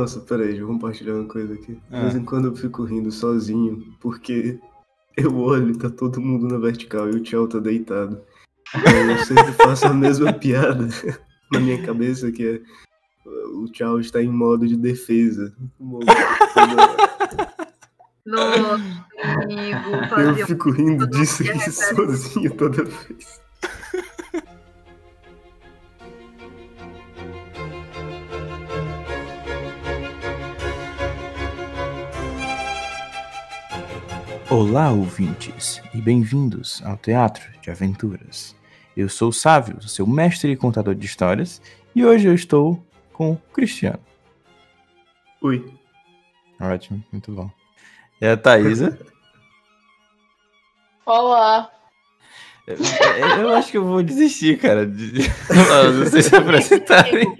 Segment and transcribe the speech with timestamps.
[0.00, 1.72] Nossa, peraí, deixa eu compartilhar uma coisa aqui.
[1.74, 2.00] De Ah.
[2.02, 4.58] vez em quando eu fico rindo sozinho, porque
[5.16, 8.20] eu olho e tá todo mundo na vertical e o tchau tá deitado.
[8.74, 10.88] Aí eu sempre faço a mesma piada
[11.52, 12.60] na minha cabeça, que é
[13.54, 15.52] o tchau está em modo de defesa.
[18.24, 18.80] Nossa,
[19.42, 21.72] amigo, Eu fico rindo disso repete.
[21.72, 23.40] sozinho toda vez.
[34.50, 38.56] Olá, ouvintes, e bem-vindos ao Teatro de Aventuras.
[38.96, 41.62] Eu sou o Sávio, seu mestre e contador de histórias,
[41.94, 44.00] e hoje eu estou com o Cristiano.
[45.40, 45.72] Ui.
[46.60, 47.48] Ótimo, muito bom.
[48.20, 48.98] E a Thaisa.
[51.06, 51.70] Olá.
[52.66, 55.28] É, é, eu acho que eu vou desistir, cara, de
[55.96, 57.36] vocês se apresentarem.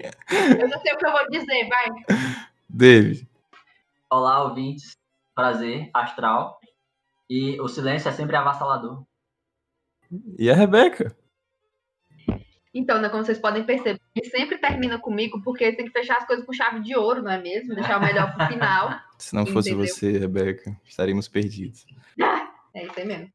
[0.57, 1.89] Eu não sei o que eu vou dizer, vai.
[2.69, 3.27] David.
[4.09, 4.95] Olá, ouvintes.
[5.35, 6.60] Prazer, astral.
[7.33, 9.05] E o silêncio é sempre avassalador.
[10.37, 11.15] E a Rebeca.
[12.73, 16.27] Então, né, como vocês podem perceber, ele sempre termina comigo porque tem que fechar as
[16.27, 17.73] coisas com chave de ouro, não é mesmo?
[17.73, 18.99] Deixar o melhor pro final.
[19.17, 19.87] Se não fosse Entendeu?
[19.87, 21.85] você, Rebeca, estaríamos perdidos.
[22.73, 23.29] É isso aí mesmo.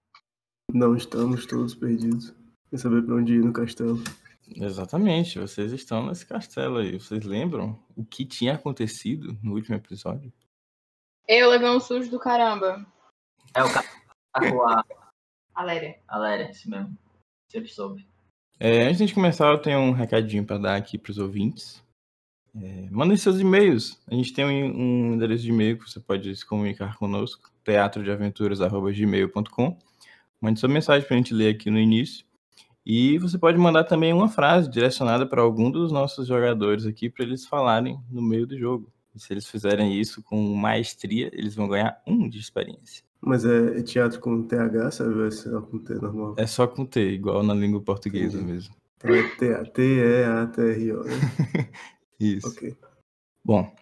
[0.73, 2.35] Não estamos todos perdidos.
[2.71, 4.03] Sem saber pra onde ir no castelo.
[4.49, 6.99] Exatamente, vocês estão nesse castelo aí.
[6.99, 10.33] Vocês lembram o que tinha acontecido no último episódio?
[11.29, 12.87] Eu levei um sujo do caramba.
[13.55, 13.87] É o cara
[14.51, 14.85] com a
[15.55, 15.97] Valéria.
[16.07, 16.97] Valéria, esse mesmo.
[17.49, 18.07] Sempre soube.
[18.59, 21.19] É, antes de a gente começar, eu tenho um recadinho para dar aqui para os
[21.19, 21.83] ouvintes.
[22.55, 24.01] É, mandem seus e-mails.
[24.07, 29.79] A gente tem um, um endereço de e-mail que você pode se comunicar conosco, teatrodeaventuras.gmail.com.
[30.41, 32.25] Mande sua mensagem para a gente ler aqui no início.
[32.85, 37.25] E você pode mandar também uma frase direcionada para algum dos nossos jogadores aqui para
[37.25, 38.93] eles falarem no meio do jogo.
[39.15, 43.06] E se eles fizerem isso com maestria, eles vão ganhar um de experiência.
[43.21, 45.15] Mas é, é teatro com TH, sabe?
[45.15, 46.35] Vai ser com T normal.
[46.39, 48.53] É só com T, igual na língua portuguesa Entendi.
[48.53, 48.75] mesmo.
[48.97, 51.05] Então é T-E-A-T-R-O.
[51.05, 51.13] né?
[52.21, 52.49] Isso.
[52.49, 52.77] Ok.
[53.45, 53.75] Bom,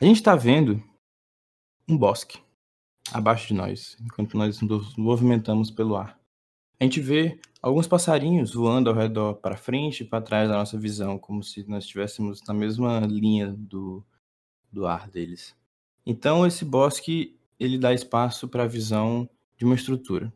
[0.00, 0.82] a gente está vendo
[1.88, 2.38] um bosque
[3.12, 6.18] abaixo de nós, enquanto nós nos movimentamos pelo ar.
[6.78, 10.78] A gente vê alguns passarinhos voando ao redor, para frente e para trás da nossa
[10.78, 14.04] visão, como se nós estivéssemos na mesma linha do,
[14.72, 15.54] do ar deles.
[16.04, 20.32] Então, esse bosque ele dá espaço para a visão de uma estrutura.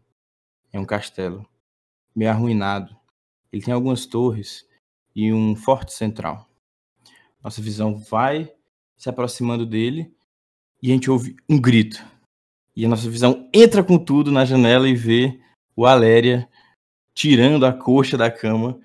[0.72, 1.44] É um castelo,
[2.14, 2.96] meio arruinado.
[3.52, 4.64] Ele tem algumas torres
[5.14, 6.48] e um forte central.
[7.42, 8.52] Nossa visão vai
[8.96, 10.14] se aproximando dele
[10.82, 12.04] e a gente ouve um grito.
[12.74, 15.40] E a nossa visão entra com tudo na janela e vê
[15.74, 16.48] o Aléria
[17.14, 18.78] tirando a coxa da cama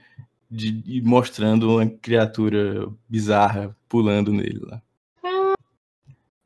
[0.49, 4.81] de- e mostrando uma criatura bizarra pulando nele lá.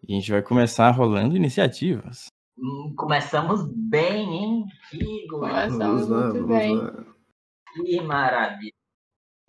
[0.07, 2.27] E a gente vai começar rolando iniciativas.
[2.57, 4.65] Hum, começamos bem, hein?
[4.89, 6.77] Que, Começamos Vamos lá, muito vamos bem.
[6.77, 7.05] lá.
[7.73, 8.73] que maravilha.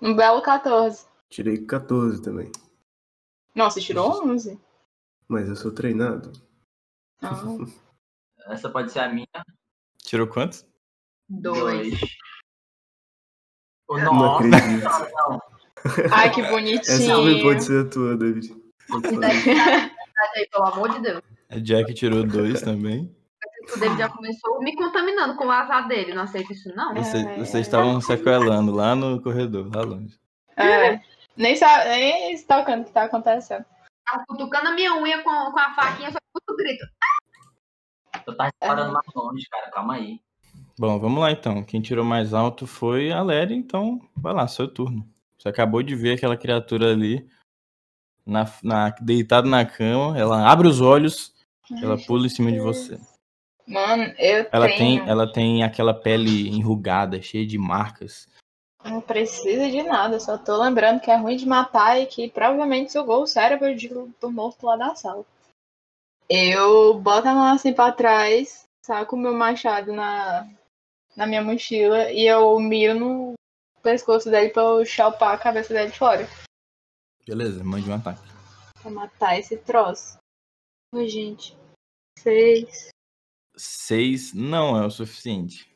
[0.03, 1.07] Um belo 14.
[1.29, 2.51] Tirei 14 também.
[3.55, 4.59] Não, você tirou 11?
[5.29, 6.33] Mas eu sou treinado.
[7.23, 7.33] Ah,
[8.53, 9.27] Essa pode ser a minha.
[9.99, 10.65] Tirou quanto?
[11.29, 11.99] Dois.
[13.89, 14.45] O Não nosso.
[14.45, 14.85] acredito.
[15.15, 15.41] Não,
[16.13, 17.43] Ai, que Essa também bonitinho.
[17.43, 18.55] pode ser a tua, David.
[20.19, 21.23] Aí, pelo amor de Deus.
[21.51, 23.15] A Jack tirou dois também.
[23.75, 26.15] O David já começou me contaminando com o azar dele.
[26.15, 26.95] Não aceito isso, não.
[26.95, 30.19] Você- Ai, vocês estavam sequelando lá no corredor, lá longe.
[30.57, 31.01] É.
[31.37, 33.65] Nem sabe, nem se tocando o que tá acontecendo.
[34.09, 36.87] Tava cutucando a minha unha com, com a faquinha, só que muito grito.
[38.27, 39.71] eu tava parando mais longe, cara.
[39.71, 40.21] Calma aí.
[40.79, 41.63] Bom, vamos lá então.
[41.65, 45.07] Quem tirou mais alto foi a Lery, então vai lá, seu turno.
[45.39, 47.29] Você acabou de ver aquela criatura ali
[48.27, 51.33] na, na, deitada na cama, ela abre os olhos,
[51.83, 52.99] ela pula em cima de você.
[53.67, 55.01] Mano, eu Ela tenho.
[55.01, 58.29] tem, ela tem aquela pele enrugada, cheia de marcas.
[58.85, 62.93] Não precisa de nada, só tô lembrando que é ruim de matar e que provavelmente
[62.93, 65.25] sugou o cérebro de- do morto lá da sala.
[66.29, 70.49] Eu boto a mão assim pra trás, saco o meu machado na,
[71.17, 73.35] na minha mochila e eu miro no
[73.83, 76.29] pescoço dele pra eu chapar a cabeça dele fora.
[77.27, 78.23] Beleza, mande um ataque.
[78.81, 80.17] Pra matar esse troço.
[80.95, 81.57] Ô, gente.
[82.19, 82.89] Seis.
[83.57, 85.69] Seis não é o suficiente.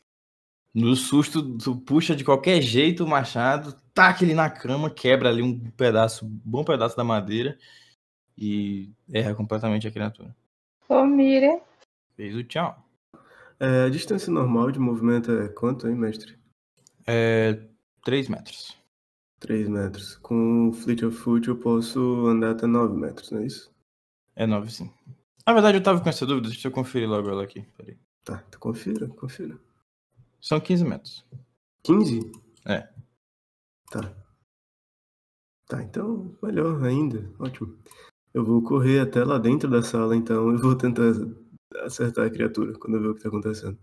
[0.73, 5.43] No susto, tu puxa de qualquer jeito o machado, taca ele na cama, quebra ali
[5.43, 7.59] um pedaço, bom pedaço da madeira
[8.39, 10.35] e erra completamente a criatura.
[10.89, 11.61] Ô, mira.
[12.15, 12.87] Fez o tchau.
[13.59, 16.39] É, a distância normal de movimento é quanto, hein, mestre?
[17.05, 17.61] É,
[18.05, 18.80] 3 metros.
[19.41, 20.17] 3 metros.
[20.17, 23.73] Com o Fleet of Foot eu posso andar até 9 metros, não é isso?
[24.37, 24.93] É 9 sim.
[25.47, 27.63] Na verdade, eu tava com essa dúvida, deixa eu conferir logo ela aqui.
[27.77, 27.99] Peraí.
[28.23, 29.59] Tá, confira, confira.
[30.41, 31.27] São 15 metros.
[31.83, 32.31] 15?
[32.67, 32.89] É.
[33.91, 34.15] Tá.
[35.67, 37.33] Tá, então, melhor ainda.
[37.39, 37.79] Ótimo.
[38.33, 41.03] Eu vou correr até lá dentro da sala, então eu vou tentar
[41.85, 43.79] acertar a criatura quando eu ver o que tá acontecendo.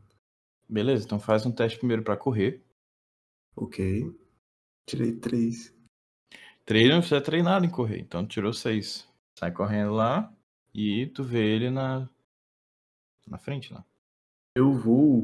[0.69, 2.63] Beleza, então faz um teste primeiro pra correr.
[3.55, 4.13] Ok.
[4.87, 5.75] Tirei três.
[6.65, 9.07] Treino, você é treinado em correr, então tirou 6.
[9.37, 10.33] Sai correndo lá
[10.73, 12.09] e tu vê ele na,
[13.27, 13.85] na frente lá.
[14.55, 15.23] Eu vou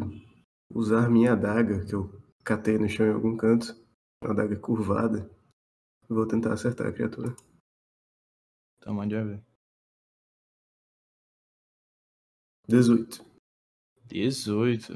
[0.69, 2.09] usar minha adaga, que eu
[2.43, 3.73] catei no chão em algum canto.
[4.21, 5.29] Uma adaga curvada.
[6.09, 7.33] Vou tentar acertar a criatura.
[8.77, 9.41] Então mande a ver.
[12.67, 13.25] 18.
[14.05, 14.93] 18.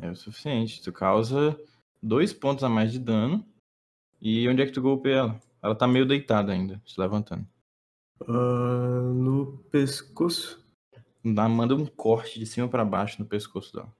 [0.00, 0.82] É o suficiente.
[0.82, 1.60] Tu causa
[2.00, 3.44] dois pontos a mais de dano.
[4.20, 5.40] E onde é que tu golpeia ela?
[5.62, 7.46] Ela tá meio deitada ainda, se levantando.
[8.22, 10.64] Ah, no pescoço.
[11.24, 13.92] Dá- Manda um corte de cima pra baixo no pescoço dela.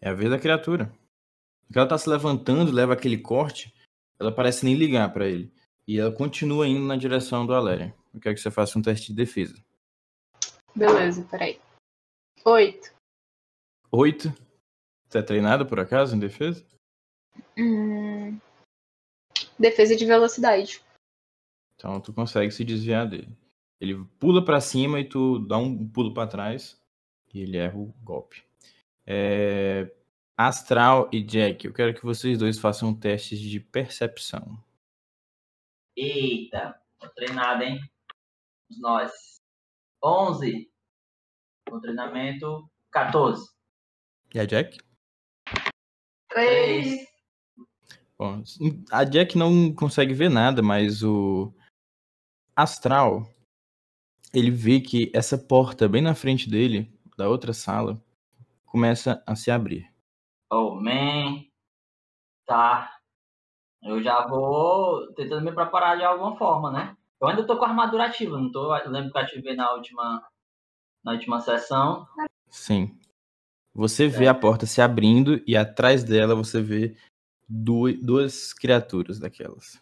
[0.00, 0.92] É a vez da criatura.
[1.66, 3.74] Porque ela tá se levantando, leva aquele corte,
[4.18, 5.52] ela parece nem ligar pra ele.
[5.86, 7.94] E ela continua indo na direção do Aléria.
[8.12, 9.54] Eu quero que você faça um teste de defesa.
[10.74, 11.60] Beleza, peraí.
[12.44, 12.92] Oito.
[13.90, 14.32] Oito.
[15.08, 16.64] Você é treinado por acaso em defesa?
[17.56, 18.38] Hum.
[19.58, 20.82] Defesa de velocidade.
[21.76, 23.28] Então tu consegue se desviar dele.
[23.80, 26.80] Ele pula pra cima e tu dá um pulo pra trás
[27.32, 28.44] e ele erra o golpe.
[29.06, 29.92] É,
[30.36, 34.58] Astral e Jack, eu quero que vocês dois façam testes de percepção.
[35.96, 37.78] Eita, tô treinado, hein?
[38.70, 39.12] Vamos Nós.
[40.02, 40.70] 11.
[41.70, 43.48] No treinamento, 14.
[44.34, 44.78] E a Jack?
[46.28, 47.13] Três.
[48.18, 48.42] Bom,
[48.92, 51.52] a Jack não consegue ver nada, mas o
[52.54, 53.26] Astral
[54.32, 58.02] ele vê que essa porta bem na frente dele, da outra sala,
[58.66, 59.88] começa a se abrir.
[60.50, 61.44] Oh, man.
[62.46, 62.98] Tá.
[63.82, 66.96] Eu já vou tentando me preparar de alguma forma, né?
[67.20, 68.76] Eu ainda tô com a armadura ativa, não tô?
[68.76, 70.26] Eu lembro que eu ativei na última,
[71.04, 72.06] na última sessão.
[72.48, 72.98] Sim.
[73.74, 76.96] Você vê a porta se abrindo e atrás dela você vê
[77.48, 79.80] du- duas criaturas daquelas.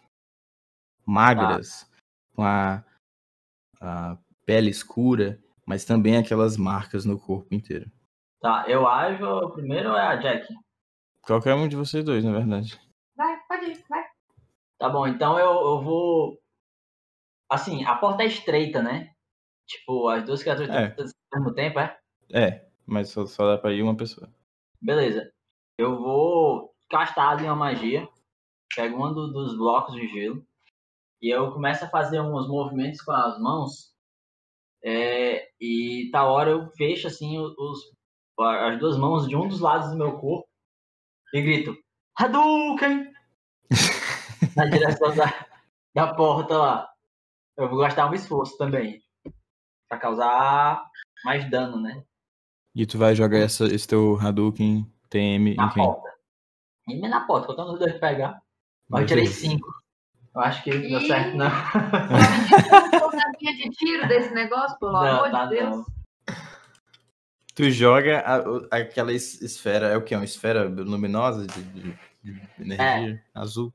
[1.05, 1.89] Magras,
[2.33, 2.83] com a,
[3.81, 7.91] a pele escura, mas também aquelas marcas no corpo inteiro.
[8.41, 10.47] Tá, eu ajo primeiro ou é a Jack?
[11.21, 12.79] Qualquer um de vocês dois, na verdade.
[13.15, 14.03] Vai, pode ir, vai.
[14.77, 16.41] Tá bom, então eu, eu vou.
[17.49, 19.13] Assim, a porta é estreita, né?
[19.67, 20.87] Tipo, as duas criaturas É.
[20.89, 21.97] estão ao mesmo tempo, é?
[22.33, 24.29] É, mas só, só dá pra ir uma pessoa.
[24.81, 25.31] Beleza.
[25.77, 28.07] Eu vou castar ali uma magia.
[28.75, 30.45] Pego um do- dos blocos de gelo.
[31.21, 33.91] E eu começo a fazer uns movimentos com as mãos.
[34.83, 37.81] É, e tá hora eu fecho assim os,
[38.39, 40.47] as duas mãos de um dos lados do meu corpo.
[41.33, 41.75] E grito:
[42.17, 43.11] Hadouken!
[44.55, 45.47] Na direção da,
[45.95, 46.89] da porta lá.
[47.57, 49.01] Eu vou gastar um esforço também.
[49.89, 50.83] Pra causar
[51.23, 52.03] mais dano, né?
[52.75, 55.83] E tu vai jogar essa, esse teu Hadouken TM Na em quem?
[55.85, 56.12] porta.
[56.87, 58.41] E me na porta, contando os dois pegar.
[58.89, 59.67] Mas eu tirei cinco.
[60.35, 61.49] Eu acho que não deu certo, não.
[62.99, 65.69] Soldadinha de tiro desse negócio, pelo Não, amor tá de Deus.
[65.69, 65.85] não.
[67.55, 70.15] Tu joga a- aquela es- esfera, é o que?
[70.15, 73.71] Uma esfera luminosa de, de- de energia azul.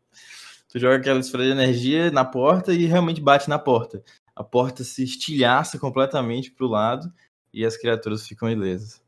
[0.69, 4.03] Tu joga aquela esfera de energia na porta e realmente bate na porta.
[4.35, 7.12] A porta se estilhaça completamente pro lado
[7.55, 9.00] e as criaturas ficam ilesas.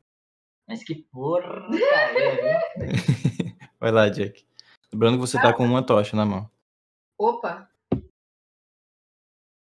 [0.69, 2.61] Mas que porra, cara.
[3.81, 4.45] Vai lá, Jack.
[4.93, 6.51] Lembrando que você tá com uma tocha na mão.
[7.19, 7.69] Opa,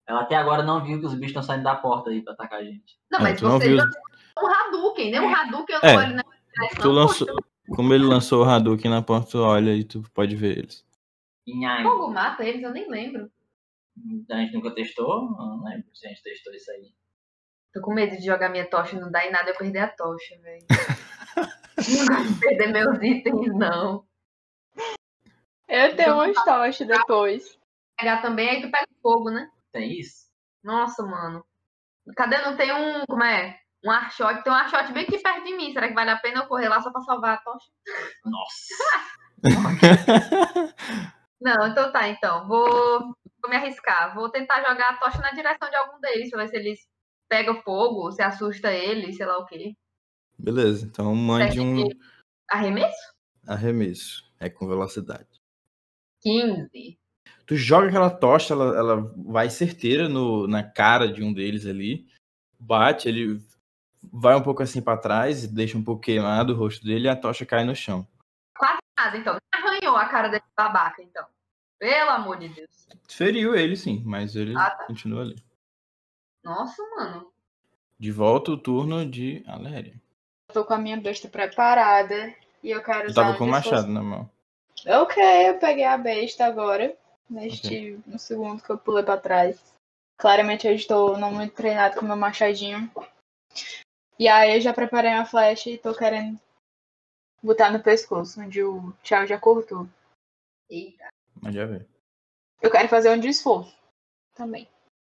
[0.07, 2.59] Ela até agora não viu que os bichos estão saindo da porta aí pra atacar
[2.59, 2.99] a gente.
[3.09, 4.01] não, É, mas tu não você viu- lançou
[4.39, 5.21] um Hadouken, né?
[5.21, 6.23] Um Hadouken eu É, não olho na.
[6.81, 7.27] Tu lançou,
[7.75, 10.85] como ele lançou o Hadouken na porta, tu olha e tu pode ver eles.
[11.83, 13.31] Fogo mata eles, eu nem lembro.
[14.29, 15.25] A gente nunca testou?
[15.25, 16.93] Eu não lembro se a gente testou isso aí.
[17.73, 19.87] Tô com medo de jogar minha tocha e não dar em nada eu perder a
[19.87, 20.65] tocha, velho.
[21.97, 24.05] não gosto de perder meus itens, não.
[25.67, 27.57] Eu tenho umas tochas depois.
[27.97, 29.49] Pegar também, aí tu pega fogo, né?
[29.71, 30.29] Tem isso?
[30.63, 31.45] Nossa, mano.
[32.15, 32.37] Cadê?
[32.39, 33.05] Não tem um.
[33.07, 33.57] Como é?
[33.83, 34.43] Um archote.
[34.43, 35.71] Tem um archote bem aqui perto de mim.
[35.71, 37.71] Será que vale a pena eu correr lá só pra salvar a tocha?
[38.25, 38.75] Nossa.
[41.41, 42.47] Não, então tá, então.
[42.47, 44.13] Vou, vou me arriscar.
[44.13, 46.79] Vou tentar jogar a tocha na direção de algum deles, pra ver se eles
[47.27, 49.73] pegam fogo, se assusta eles, sei lá o quê.
[50.41, 51.87] Beleza, então mande Teste um
[52.49, 53.13] Arremesso?
[53.47, 54.23] arremesso.
[54.39, 55.27] É com velocidade.
[56.21, 56.97] 15.
[57.45, 62.07] Tu joga aquela tocha, ela, ela vai certeira no, na cara de um deles ali.
[62.59, 63.39] bate, ele
[64.11, 67.15] vai um pouco assim pra trás, deixa um pouco queimado o rosto dele e a
[67.15, 68.07] tocha cai no chão.
[68.57, 69.37] Quase nada, então.
[69.53, 71.25] Arranhou a cara desse babaca, então.
[71.77, 72.87] Pelo amor de Deus.
[73.07, 74.85] Feriu ele, sim, mas ele Ah, tá.
[74.85, 75.35] continua ali.
[76.43, 77.31] Nossa, mano.
[77.99, 80.01] De volta o turno de Aléria.
[80.51, 83.47] Eu tô com a minha besta preparada e eu quero Eu usar tava com o
[83.47, 84.29] machado na mão.
[84.85, 86.93] Ok, eu peguei a besta agora.
[87.29, 89.73] Neste um segundo que eu pulei pra trás.
[90.17, 92.91] Claramente eu estou não muito treinado com meu machadinho.
[94.19, 96.37] E aí eu já preparei uma flecha e tô querendo
[97.41, 99.87] botar no pescoço, onde o Thiago já cortou.
[100.69, 101.07] Eita.
[101.41, 101.85] Mas já vê.
[102.61, 103.73] Eu quero fazer um desforço
[104.35, 104.67] também.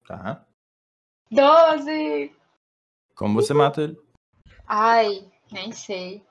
[0.06, 0.46] Tá.
[1.32, 2.36] 12!
[3.16, 4.03] Como você mata ele?
[4.75, 6.24] Ai, nem sei.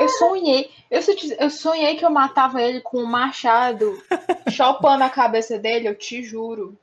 [0.00, 0.70] Eu sonhei.
[0.90, 1.00] Eu,
[1.38, 4.02] eu sonhei que eu matava ele com um machado,
[4.50, 6.78] chopando a cabeça dele, eu te juro.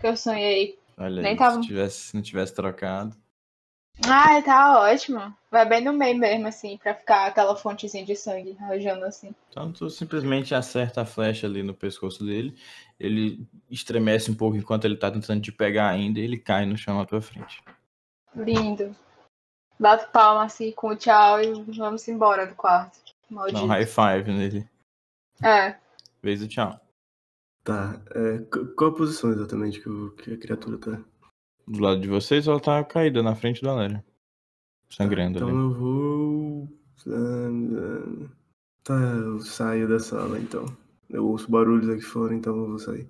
[0.00, 0.78] Que eu sonhei.
[0.96, 3.16] Olha Nem aí, tava- se, tivesse, se não tivesse trocado.
[4.06, 5.34] Ai, tá ótimo.
[5.50, 9.34] Vai bem no meio mesmo, assim, pra ficar aquela fontezinha de sangue rajando assim.
[9.50, 12.56] Então tu simplesmente acerta a flecha ali no pescoço dele.
[13.00, 16.76] Ele estremece um pouco enquanto ele tá tentando te pegar ainda e ele cai no
[16.78, 17.60] chão na tua frente.
[18.36, 18.94] Lindo.
[19.78, 22.98] Bato palma assim com o tchau e vamos embora do quarto.
[23.30, 23.58] Maldito.
[23.60, 24.68] Dá um high five nele.
[25.42, 25.76] É.
[26.22, 26.80] Vez do tchau.
[27.62, 28.00] Tá.
[28.14, 30.98] é, qu- qual a posição exatamente que, o- que a criatura tá?
[31.66, 34.02] Do lado de vocês, ela tá caída na frente da Aléria.
[34.90, 35.56] Sangrando Então ali.
[35.58, 36.68] eu vou.
[37.08, 38.28] ah, ah,
[38.82, 40.64] Tá, eu saio da sala então.
[41.10, 43.06] Eu ouço barulhos aqui fora, então eu vou sair.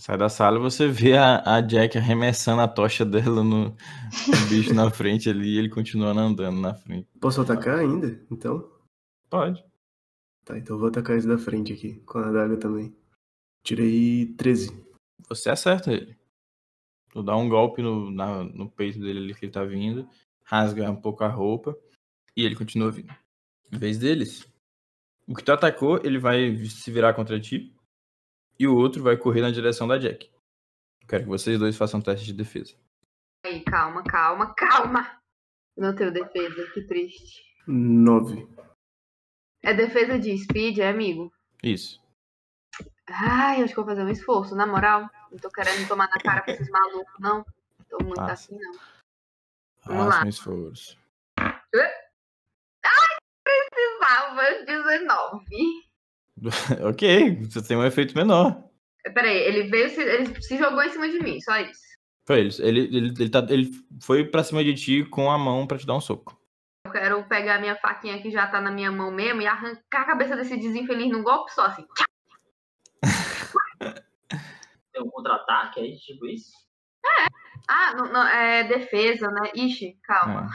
[0.00, 4.46] Sai da sala e você vê a, a Jack arremessando a tocha dela no, no
[4.48, 7.06] bicho na frente ali e ele continuando andando na frente.
[7.20, 8.18] Posso atacar ainda?
[8.30, 8.66] Então?
[9.28, 9.62] Pode.
[10.42, 12.96] Tá, então eu vou atacar esse da frente aqui, com a adaga também.
[13.62, 14.72] Tirei 13.
[15.28, 16.16] Você acerta ele.
[17.12, 20.08] Tu dá um golpe no, na- no peito dele ali que ele tá vindo,
[20.44, 21.76] rasga um pouco a roupa
[22.34, 23.14] e ele continua vindo.
[23.70, 24.50] Em vez deles,
[25.28, 27.70] o que tu atacou, ele vai se virar contra ti
[28.60, 30.30] e o outro vai correr na direção da Jack.
[31.08, 32.74] Quero que vocês dois façam teste de defesa.
[33.42, 35.18] Aí, calma, calma, calma.
[35.74, 37.42] Não tenho defesa, que triste.
[37.66, 38.46] 9.
[39.62, 41.32] É defesa de speed, é, amigo?
[41.62, 42.02] Isso.
[43.08, 45.08] Ai, acho que eu vou fazer um esforço, na moral.
[45.30, 47.42] Não tô querendo tomar na cara pra esses malucos, não.
[47.88, 48.32] Tô muito Passa.
[48.32, 48.78] assim, não.
[49.86, 50.12] Vamos lá.
[50.12, 50.98] Faça um esforço.
[53.42, 55.89] Precisava 19.
[56.88, 58.64] ok, você tem um efeito menor.
[59.14, 61.80] Peraí, ele veio, se, ele se jogou em cima de mim, só isso.
[62.26, 62.62] Foi isso.
[62.62, 63.70] Ele, ele, ele, tá, ele
[64.02, 66.38] foi pra cima de ti com a mão pra te dar um soco.
[66.86, 70.02] Eu quero pegar a minha faquinha que já tá na minha mão mesmo e arrancar
[70.02, 71.86] a cabeça desse desinfeliz num golpe só, assim.
[74.92, 76.52] Tem um contra-ataque aí, tipo isso?
[77.68, 79.50] Ah, não, não, é defesa, né?
[79.54, 80.48] Ixi, calma.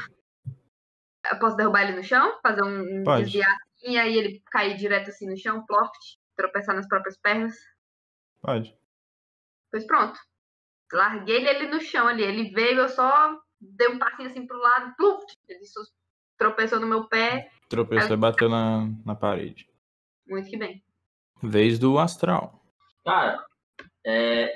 [1.26, 1.34] É.
[1.34, 2.38] Eu posso derrubar ele no chão?
[2.42, 3.26] Fazer um, um Pode.
[3.26, 7.56] desviar e aí ele cair direto assim no chão, ploft, tropeçar nas próprias pernas.
[8.42, 8.76] Pode.
[9.72, 10.20] Pois pronto.
[10.92, 12.24] Larguei ele ali no chão ali.
[12.24, 15.38] Ele veio, eu só dei um passinho assim pro lado, pluft.
[15.48, 15.82] Ele só
[16.38, 17.50] tropeçou no meu pé.
[17.70, 19.68] Tropeçou e bateu na, na parede.
[20.28, 20.84] Muito que bem.
[21.44, 22.60] Vez do astral.
[23.04, 23.46] Cara,
[24.06, 24.56] é.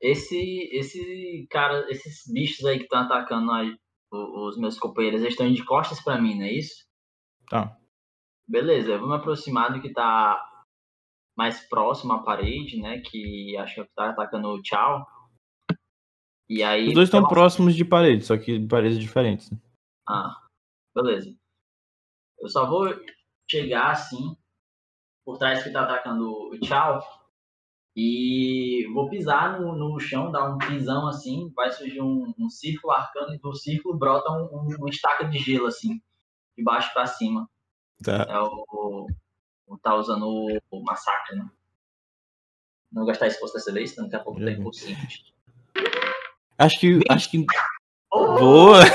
[0.00, 3.76] Esse, esse cara, esses bichos aí que estão atacando aí,
[4.10, 6.90] os meus companheiros, eles estão de costas pra mim, não é isso?
[7.52, 7.76] Tá.
[8.48, 10.64] Beleza, eu vou me aproximar do que tá
[11.36, 13.00] mais próximo à parede, né?
[13.00, 15.06] Que acho que tá atacando o Tchau.
[16.48, 16.88] E aí.
[16.88, 19.50] Os dois estão próximos de parede, só que paredes diferentes.
[19.50, 19.58] né?
[20.08, 20.34] Ah,
[20.94, 21.36] beleza.
[22.40, 22.88] Eu só vou
[23.46, 24.34] chegar assim,
[25.22, 27.00] por trás que tá atacando o Tchau.
[27.94, 32.94] E vou pisar no, no chão, dar um pisão assim, vai surgir um, um círculo
[32.94, 36.00] arcano e do círculo brota um, um, uma estaca de gelo assim,
[36.56, 37.48] de baixo pra cima.
[38.02, 38.26] Tá.
[38.28, 39.06] É o,
[39.66, 41.48] o, tá usando o, o massacre, né?
[42.90, 44.64] Não gastar esforço dessa vez, então daqui a pouco tem Uhum.
[44.64, 45.32] por simples.
[46.58, 47.00] Acho que.
[47.08, 47.46] Acho que.
[48.12, 48.34] Oh!
[48.38, 48.80] Boa!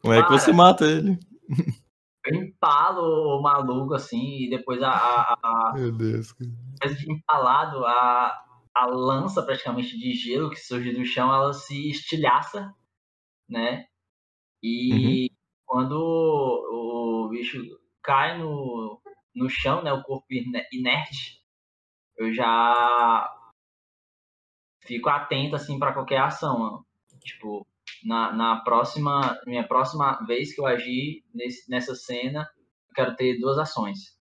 [0.00, 1.18] Como é que você mata ele?
[2.26, 6.34] Eu empalo o maluco assim, e depois a, a, a, Meu Deus.
[6.38, 8.34] De empalado, a,
[8.74, 12.72] a lança praticamente de gelo que surge do chão, ela se estilhaça,
[13.48, 13.86] né?
[14.66, 15.30] E
[15.66, 17.58] quando o, bicho
[18.02, 18.98] cai no,
[19.34, 19.92] no chão, né?
[19.92, 21.44] O corpo ine- inerte,
[22.16, 23.30] eu já
[24.86, 26.56] fico atento assim para qualquer ação.
[26.60, 27.16] ó.
[27.20, 27.66] Tipo,
[28.04, 32.50] na, na próxima, minha próxima vez que eu agir nesse, nessa cena,
[32.88, 34.18] eu quero ter duas ações.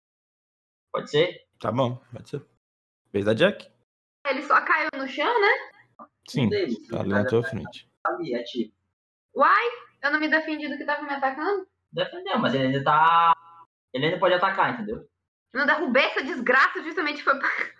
[0.92, 1.46] Pode ser?
[1.58, 2.46] Tá bom, pode ser.
[3.12, 3.68] Vez da Jack.
[4.26, 6.06] Ele só caiu no chão, né?
[6.28, 6.48] Sim,
[6.90, 7.90] tá ali na tua frente.
[8.04, 8.76] Ali, é tipo.
[9.34, 9.66] Uai,
[10.02, 11.66] eu não me defendi do que tava me atacando.
[11.92, 13.34] Defendeu, mas ele ainda tá.
[13.92, 15.08] Ele ainda pode atacar, entendeu?
[15.52, 17.48] Eu não derrubei essa desgraça justamente foi pra...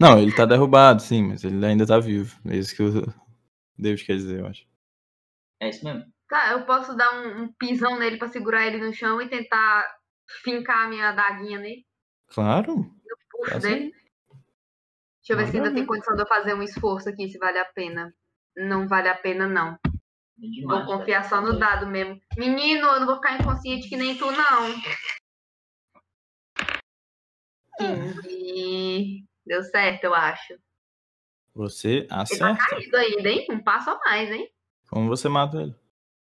[0.00, 2.36] Não, ele tá derrubado, sim, mas ele ainda tá vivo.
[2.50, 3.06] É isso que o
[3.78, 4.66] David quer dizer, eu acho.
[5.60, 6.04] É isso mesmo.
[6.28, 9.88] Tá, eu posso dar um, um pisão nele pra segurar ele no chão e tentar
[10.42, 11.86] fincar a minha adaguinha nele,
[12.26, 12.74] Claro.
[12.76, 13.92] no pulso Tá dele.
[15.26, 17.38] Deixa eu ver se Manda ainda tem condição de eu fazer um esforço aqui, se
[17.38, 18.12] vale a pena.
[18.56, 19.78] Não vale a pena, não.
[20.42, 22.20] É Vou confiar só no dado mesmo.
[22.36, 24.74] Menino, eu não vou ficar inconsciente que nem tu, não.
[27.78, 29.24] 15.
[29.46, 30.54] Deu certo, eu acho.
[31.54, 32.66] Você Ele tá acerta.
[32.68, 33.46] caído ainda, hein?
[33.50, 34.48] Um passo a mais, hein?
[34.88, 35.74] Como você mata ele?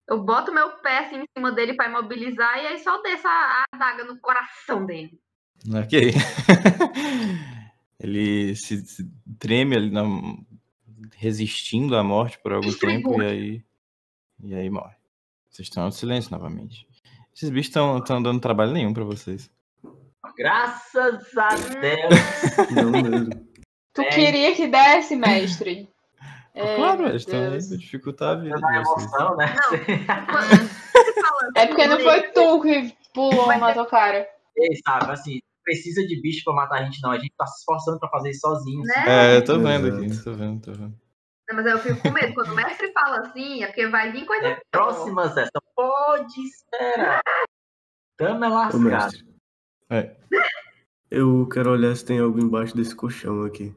[0.07, 3.31] Eu boto meu pé assim em cima dele pra imobilizar e aí só desço a
[3.31, 5.19] a adaga no coração dele.
[5.74, 6.12] Ok.
[8.00, 10.03] ele se, se treme ali, na-
[11.15, 13.65] resistindo à morte por algum tempo e aí,
[14.44, 14.96] e aí morre.
[15.50, 16.88] Vocês estão no silêncio novamente.
[17.36, 19.50] Esses bichos estão dando trabalho nenhum pra vocês.
[20.38, 22.72] Graças a Deus.
[22.75, 23.30] Não mesmo.
[23.94, 24.10] Tu É.
[24.10, 25.89] queria que desse, mestre?
[26.58, 27.68] É, claro, eles estão aí Deus.
[27.68, 29.54] pra dificultar a vida emoção, né?
[31.58, 34.25] É porque não foi tu que pulou na tua cara.
[34.58, 37.12] Ei, sabe, assim, não precisa de bicho pra matar a gente, não.
[37.12, 38.82] A gente tá se esforçando pra fazer isso sozinho.
[38.84, 39.04] Né?
[39.06, 40.96] É, eu tô vendo aqui, tô vendo, tô vendo.
[41.48, 42.34] Não, mas eu fico com medo.
[42.34, 45.62] Quando o mestre fala assim, é porque vai vir coisa É, próxima sessão.
[45.75, 47.22] Pode esperar.
[48.18, 49.18] Tamo é lascado.
[49.88, 50.18] É.
[51.12, 53.72] Eu quero olhar se tem algo embaixo desse colchão aqui.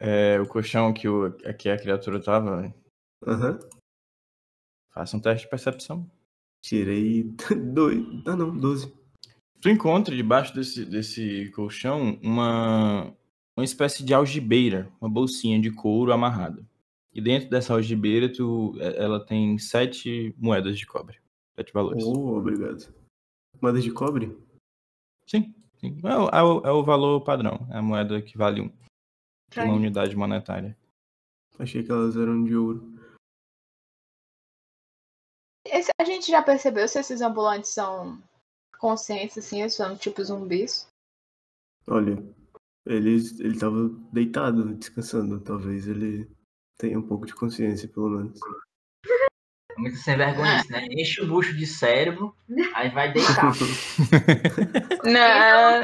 [0.00, 2.74] É, o colchão que, o, que a criatura tava,
[3.26, 3.58] Aham.
[4.90, 6.10] faça um teste de percepção.
[6.62, 7.24] Tirei
[7.74, 7.98] dois.
[8.26, 8.90] Ah, não, 12.
[9.60, 13.14] Tu encontra debaixo desse, desse colchão uma,
[13.58, 16.64] uma espécie de algibeira, uma bolsinha de couro amarrada.
[17.12, 21.18] E dentro dessa algibeira, tu, é- ela tem sete moedas de cobre.
[21.56, 22.04] Sete valores.
[22.04, 22.94] Oh, obrigado.
[23.60, 24.38] Moeda de cobre?
[25.26, 25.98] Sim, sim.
[26.04, 27.66] É, o- é o, é o valor padrão.
[27.72, 28.70] É a moeda que vale um.
[29.56, 30.78] Uma unidade monetária.
[31.58, 32.94] Achei que elas eram de ouro.
[35.66, 38.22] Esse- a gente já percebeu se esses ambulantes são
[38.78, 40.86] conscientes, assim, são tipo zumbis.
[41.88, 42.22] Olha,
[42.88, 45.40] ele, ele tava deitado, descansando.
[45.40, 46.28] Talvez ele
[46.78, 48.38] tenha um pouco de consciência, pelo menos.
[49.70, 50.86] É muito sem vergonha isso, né?
[50.90, 52.34] Enche o bucho de cérebro,
[52.74, 53.52] aí vai deitar.
[55.04, 55.82] Não,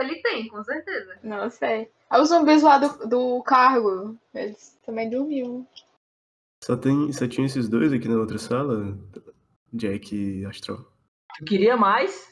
[0.00, 1.18] ele tem, com certeza.
[1.22, 1.90] não sei.
[2.10, 5.66] Os zumbis lá do, do cargo, eles também dormiam.
[6.62, 8.98] Só, tem, só tinha esses dois aqui na outra sala?
[9.72, 10.84] Jack e Astral.
[11.38, 12.28] Tu queria mais?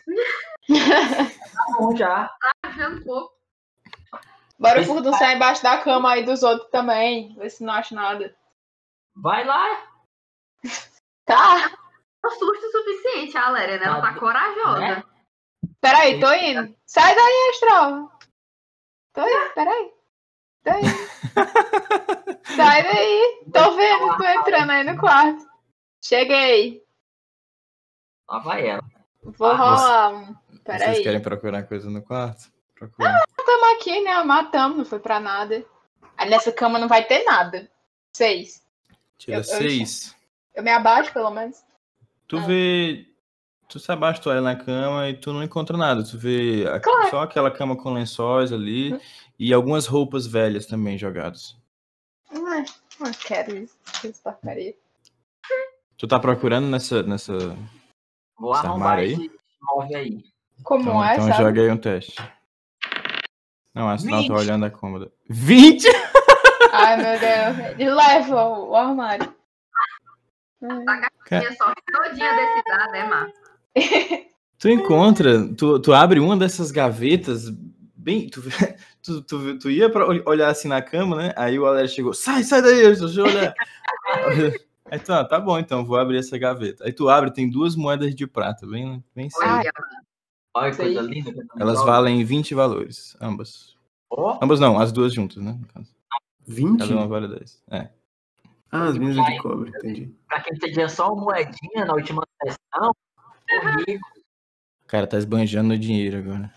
[1.60, 2.28] Tá bom já.
[2.28, 3.39] Tá achando pouco.
[4.60, 8.36] Bora Esse furduçar embaixo da cama aí dos outros também, ver se não acha nada.
[9.16, 9.88] Vai lá.
[11.24, 11.70] Tá,
[12.22, 13.86] É um susto suficiente, a Aléria, né?
[13.86, 14.78] Ela tá Tá, corajosa.
[14.80, 15.02] né?
[15.80, 16.76] peraí, tô indo.
[16.84, 18.12] Sai daí, Astral.
[19.14, 19.92] Tô indo, peraí.
[20.62, 21.10] Tô indo.
[22.56, 23.44] Sai daí.
[23.52, 25.48] Tô vendo tu entrando aí no quarto.
[26.04, 26.84] Cheguei.
[28.28, 28.82] Lá vai ela.
[29.22, 30.24] Vou Ah, rolar um.
[30.26, 31.02] Vocês Peraí.
[31.02, 32.52] querem procurar coisa no quarto?
[32.74, 33.22] Procura.
[33.50, 34.22] Matamos aqui, né?
[34.22, 35.64] Matamos, não foi pra nada.
[36.16, 37.68] Aí nessa cama não vai ter nada.
[38.14, 38.62] Seis.
[39.18, 40.16] Tira Eu- eu seis.
[40.54, 41.62] Eu me abaixo, pelo menos.
[42.28, 42.40] Tu Ah.
[42.46, 43.06] vê.
[43.68, 46.02] Tu se abaixa, tu olha na cama e tu não encontra nada.
[46.04, 47.10] Tu vê a- Claro.
[47.10, 49.00] só aquela cama com lençóis ali
[49.38, 51.56] e algumas roupas velhas também jogadas.
[52.32, 52.64] Ai,
[52.98, 53.76] não quero isso.
[54.04, 54.74] Isso porcaria.
[55.96, 57.02] Tu tá procurando nessa.
[57.04, 57.32] nessa...
[58.38, 59.12] Vou armário aí?
[59.12, 59.30] esse
[59.62, 60.24] móvel aí.
[60.64, 61.42] Como Então, é, então sabe?
[61.42, 62.16] joga aí um teste.
[63.74, 64.32] Não, a Sinal tá 20.
[64.32, 65.12] olhando a cômoda.
[65.28, 65.86] 20!
[66.72, 67.78] Ai, meu Deus.
[67.78, 69.32] Ele leva o, o armário.
[70.62, 71.08] Ai.
[71.30, 73.32] Minha sorte todinha desse dado, é massa.
[74.58, 77.48] Tu encontra, tu, tu abre uma dessas gavetas,
[77.96, 78.28] bem.
[78.28, 78.42] Tu,
[79.02, 81.32] tu, tu, tu ia pra ol- olhar assim na cama, né?
[81.36, 83.54] Aí o Alério chegou, sai, sai daí, deixa eu olhar.
[84.90, 86.84] Aí tu, ah, tá bom, então, vou abrir essa gaveta.
[86.84, 89.70] Aí tu abre, tem duas moedas de prata, bem, bem simples.
[90.54, 90.94] Olha, Olha que Sei.
[90.94, 91.46] coisa linda.
[91.58, 93.76] Elas valem 20 valores, ambas.
[94.10, 95.52] Ó, Ambas não, as duas juntas, né?
[95.52, 95.94] no caso.
[96.46, 96.78] 20?
[96.80, 97.62] Cada uma vale 10.
[97.70, 97.90] É.
[98.72, 100.14] Ah, as minhas é de cobre, entendi.
[100.28, 104.08] pra quem tinha só uma moedinha na última sessão, o rico.
[104.84, 106.52] O cara tá esbanjando dinheiro agora.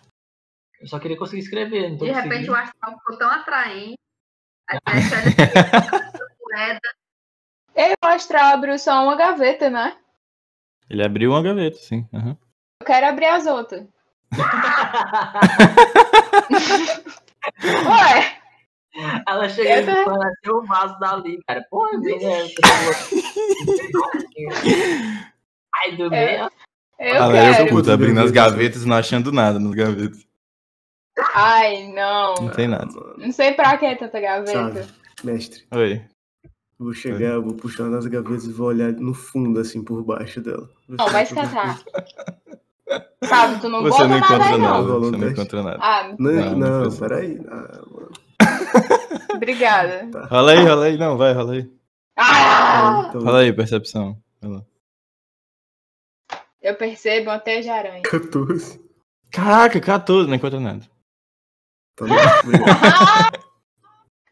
[0.80, 3.98] Eu só queria conseguir escrever, não tô de repente o astral ficou tão atraente.
[4.68, 6.80] Aí fecha essa moeda.
[7.76, 9.98] Eu astral abriu só uma gaveta, né?
[10.90, 12.08] Ele abriu uma gaveta, sim.
[12.14, 12.38] aham.
[12.84, 13.86] Eu quero abrir as outras.
[17.63, 18.36] Ué,
[19.26, 21.65] Ela chega Eu tô- e fala assim, o vaso dali, cara.
[21.69, 22.46] Porra, mulher.
[25.76, 26.50] Ai, do meio.
[27.00, 27.69] Eu Ela quero.
[27.69, 28.84] puta, abrindo as Gavetas.
[28.84, 30.26] e não achando nada nas gavetas.
[31.34, 32.34] Ai, não.
[32.36, 32.91] Não tem nada.
[33.17, 34.52] Não sei pra que tanta gaveta.
[34.52, 34.86] Sabe,
[35.24, 36.06] mestre, Oi.
[36.43, 36.50] eu
[36.86, 40.41] vou chegar, eu vou puxar nas gavetas e vou olhar no fundo, assim, por baixo
[40.41, 40.69] dela.
[40.89, 41.80] Não, vai escatar.
[43.24, 44.78] Sabe, tu não Você bota não nada encontra aí, nada.
[44.84, 45.00] não.
[45.00, 45.78] Você não encontra nada.
[45.82, 47.40] Ah, Não, Não, não, não peraí.
[47.50, 48.12] Ah, mano.
[49.36, 50.10] obrigada.
[50.30, 50.98] Rola aí, rola aí.
[50.98, 51.72] Não, vai, rola aí.
[52.18, 53.06] Ah!
[53.10, 54.22] Então, Rola aí, percepção.
[56.62, 58.04] Eu percebo até de aranha.
[58.04, 58.82] 14.
[59.32, 60.86] Caraca, 14, não encontra nada.
[61.96, 62.16] Tá bom.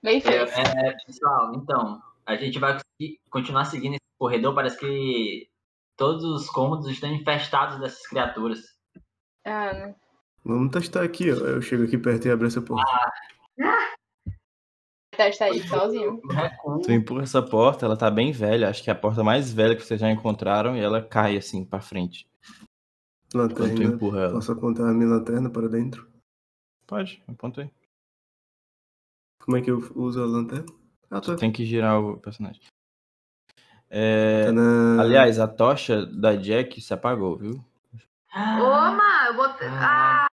[0.04, 0.60] Bem É, feito.
[0.60, 4.54] é, pessoal, então, a gente vai conseguir continuar seguindo esse corredor.
[4.56, 5.48] Parece que
[5.98, 8.60] todos os cômodos estão infestados dessas criaturas.
[9.46, 9.96] Ah, não.
[10.44, 11.36] Vamos testar aqui, ó.
[11.36, 12.92] Eu chego aqui perto e abro essa porta.
[15.16, 16.20] Testa aí sozinho.
[16.84, 18.70] Tu empurra essa porta, ela tá bem velha.
[18.70, 21.64] Acho que é a porta mais velha que vocês já encontraram e ela cai assim
[21.64, 22.28] pra frente.
[23.32, 23.96] Quando tu Lanterna.
[23.96, 24.34] empurra ela.
[24.34, 26.10] Posso apontar a minha lanterna para dentro?
[26.88, 27.72] Pode, aponta aí.
[29.44, 30.66] Como é que eu uso a lanterna?
[31.10, 31.36] Ah, tá.
[31.36, 32.62] Tem que girar o personagem.
[33.94, 34.48] É.
[35.00, 37.64] Aliás, a tocha da Jack se apagou, viu?
[38.34, 39.68] Ô, mano, eu botei.
[39.68, 40.28] Ah,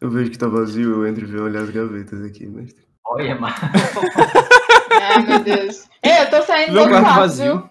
[0.00, 2.84] Eu vejo que tá vazio, eu entro e venho olhar as gavetas aqui, mestre.
[3.06, 3.54] Olha, mano.
[5.02, 5.88] Ai, meu Deus.
[6.02, 7.56] Ei, eu tô saindo Meu do quarto quarto, vazio.
[7.58, 7.70] viu?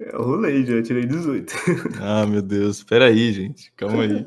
[0.00, 1.52] É, Eu rolei já, tirei 18.
[2.00, 2.82] Ah, meu Deus.
[2.82, 3.70] Peraí, gente.
[3.76, 4.26] Calma aí.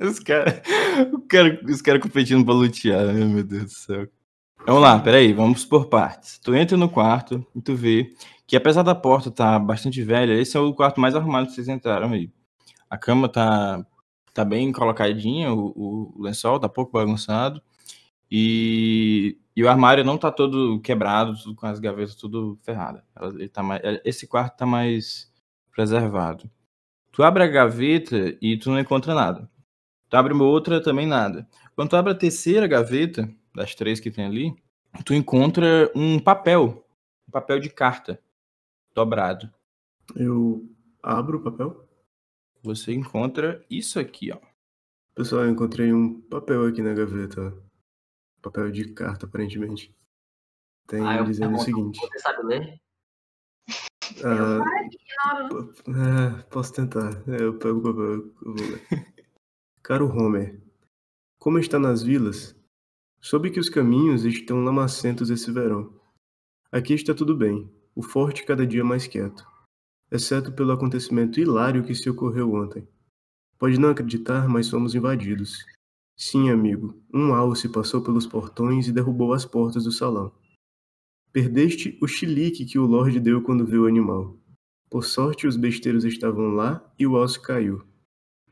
[0.00, 0.60] Os caras
[1.28, 3.24] cara, os cara competindo pra lutear, né?
[3.24, 4.08] meu Deus do céu.
[4.66, 6.38] Vamos lá, peraí, vamos por partes.
[6.38, 8.10] Tu entra no quarto e tu vê
[8.48, 11.68] que apesar da porta estar bastante velha, esse é o quarto mais arrumado que vocês
[11.68, 12.32] entraram aí.
[12.88, 13.86] A cama tá,
[14.32, 17.62] tá bem colocadinha, o, o lençol tá pouco bagunçado.
[18.30, 23.04] E, e o armário não tá todo quebrado, tudo com as gavetas tudo ferrada.
[23.52, 23.62] Tá
[24.02, 25.30] esse quarto tá mais
[25.70, 26.50] preservado.
[27.12, 29.50] Tu abre a gaveta e tu não encontra nada.
[30.08, 31.46] Tu abre uma outra, também nada.
[31.76, 34.56] Quando tu abre a terceira gaveta, das três que tem ali,
[35.04, 36.86] tu encontra um papel.
[37.28, 38.18] Um papel de carta.
[38.98, 39.48] Dobrado.
[40.16, 40.68] Eu
[41.00, 41.88] abro o papel.
[42.64, 44.38] Você encontra isso aqui, ó.
[45.14, 47.40] Pessoal, eu encontrei um papel aqui na gaveta.
[47.40, 47.52] ó.
[48.42, 49.94] Papel de carta, aparentemente.
[50.88, 52.00] Tem Ah, dizendo o seguinte.
[52.00, 52.80] Você sabe ler?
[54.24, 54.58] ah,
[55.94, 57.22] ah, posso tentar.
[57.28, 59.14] É, eu pego o papel, eu vou ler.
[59.80, 60.60] Caro Homer,
[61.38, 62.56] como está nas vilas?
[63.20, 65.96] Soube que os caminhos estão lamacentos esse verão.
[66.72, 69.44] Aqui está tudo bem, o forte cada dia mais quieto,
[70.08, 72.86] exceto pelo acontecimento hilário que se ocorreu ontem.
[73.58, 75.66] Pode não acreditar, mas fomos invadidos.
[76.16, 80.30] Sim, amigo, um alce passou pelos portões e derrubou as portas do salão.
[81.32, 84.36] Perdeste o chilique que o Lorde deu quando viu o animal.
[84.88, 87.82] Por sorte, os besteiros estavam lá e o alce caiu.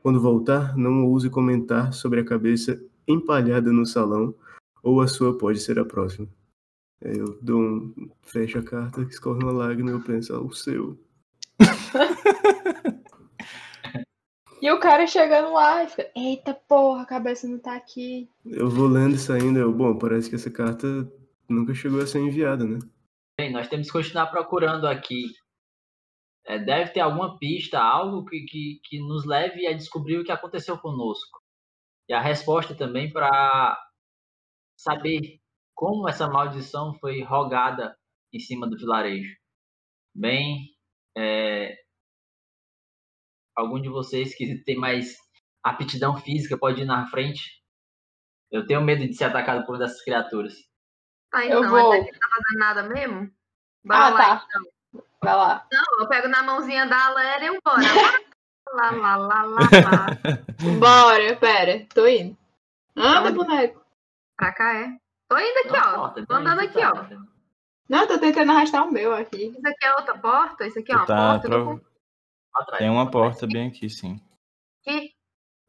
[0.01, 4.35] Quando voltar, não ouse comentar sobre a cabeça empalhada no salão,
[4.83, 6.27] ou a sua pode ser a próxima.
[7.03, 8.09] Aí eu dou um.
[8.23, 10.97] fecho a carta, escorre uma lágrima e eu penso, ah, o seu.
[14.59, 18.27] E o cara chegando lá e fica, eita porra, a cabeça não tá aqui.
[18.43, 20.87] Eu vou lendo e saindo, eu, bom, parece que essa carta
[21.47, 22.79] nunca chegou a ser enviada, né?
[23.39, 25.25] Bem, nós temos que continuar procurando aqui.
[26.45, 30.31] É, deve ter alguma pista, algo que, que, que nos leve a descobrir o que
[30.31, 31.39] aconteceu conosco.
[32.09, 33.77] E a resposta também para
[34.75, 35.39] saber
[35.77, 37.95] como essa maldição foi rogada
[38.33, 39.37] em cima do vilarejo.
[40.13, 40.71] Bem,
[41.15, 41.77] é,
[43.55, 45.15] algum de vocês que tem mais
[45.63, 47.61] aptidão física pode ir na frente.
[48.51, 50.55] Eu tenho medo de ser atacado por uma dessas criaturas.
[51.31, 51.91] Ah, Eu então, vou.
[51.91, 53.31] a gente não tá fazendo nada mesmo?
[53.85, 54.45] Bora Ah, lá, tá.
[54.47, 55.03] então.
[55.21, 55.67] Vai lá.
[55.71, 57.81] Não, eu pego na mãozinha da Léria e eu bora.
[58.73, 60.79] lá, lá, lá, lá, lá.
[60.79, 62.35] Bora, pera, tô indo.
[62.95, 63.85] Anda, boneco.
[64.35, 64.97] Pra cá é.
[65.29, 65.91] Tô indo aqui, Não ó.
[65.91, 67.05] importa, Tô andando aqui, ó.
[67.05, 67.15] que-
[67.89, 69.47] Não, eu tô tentando arrastar o meu aqui.
[69.47, 70.67] Isso aqui é outra porta?
[70.67, 71.47] Isso aqui é uma tá, porta?
[71.49, 71.81] Prova-
[72.55, 74.19] Atrás, Tem uma porta bem aqui, sim.
[74.85, 75.13] aqui.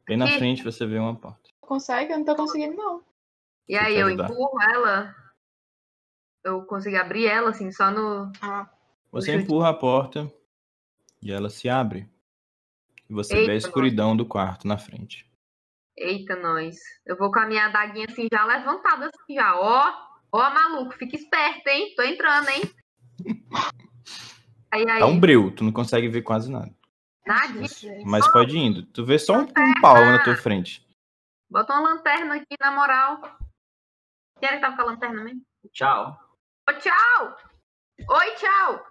[0.07, 0.37] Bem na Aqui.
[0.39, 1.49] frente você vê uma porta.
[1.61, 2.11] Consegue?
[2.11, 3.03] Eu não tô conseguindo, não.
[3.67, 4.25] E aí eu ajudar.
[4.31, 5.15] empurro ela.
[6.43, 8.31] Eu consigo abrir ela, assim, só no.
[8.41, 8.67] Ah,
[9.11, 9.43] Você chute.
[9.43, 10.31] empurra a porta
[11.21, 12.09] e ela se abre.
[13.07, 15.28] E você vê a Eita, escuridão do quarto na frente.
[15.99, 16.77] Eita, nós.
[17.05, 19.59] Eu vou com a minha adaguinha assim, já levantada, assim, já.
[19.59, 19.93] Ó,
[20.31, 21.93] ó, maluco, fica esperto, hein?
[21.95, 22.61] Tô entrando, hein?
[24.71, 24.99] Aí, aí.
[24.99, 26.73] Tá um breu, tu não consegue ver quase nada.
[27.27, 27.67] Nadinha.
[28.05, 28.85] Mas pode ir indo.
[28.85, 30.87] Tu vê só um, um pau na tua frente.
[31.49, 33.19] Bota uma lanterna aqui, na moral.
[34.39, 35.41] Quem era que tava com a lanterna mesmo?
[35.73, 36.17] Tchau.
[36.69, 37.35] Ô, tchau!
[38.09, 38.85] Oi, tchau!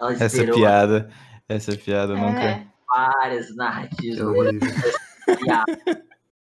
[0.00, 1.12] Ela Essa piada,
[1.48, 2.40] essa piada nunca.
[2.40, 2.66] É.
[2.88, 5.07] várias É narrativas.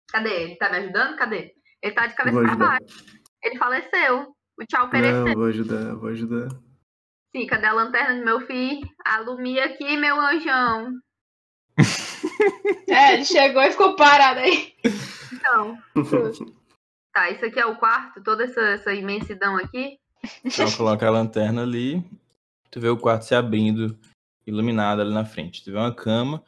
[0.09, 0.57] Cadê ele?
[0.57, 1.17] Tá me ajudando?
[1.17, 1.55] Cadê?
[1.83, 3.05] Ele tá de cabeça pra baixo.
[3.43, 4.35] Ele faleceu.
[4.59, 5.25] O tchau pereceu.
[5.27, 6.49] Não, vou ajudar, vou ajudar.
[7.35, 8.89] Sim, cadê a lanterna do meu filho?
[9.05, 10.93] Alumia aqui, meu anjão.
[12.89, 14.75] É, ele chegou e ficou parado aí.
[15.33, 15.79] Então.
[17.12, 19.99] Tá, isso aqui é o quarto, toda essa, essa imensidão aqui.
[20.45, 22.05] Então coloca a lanterna ali,
[22.71, 23.99] tu vê o quarto se abrindo,
[24.47, 25.65] iluminado ali na frente.
[25.65, 26.45] Tu vê uma cama,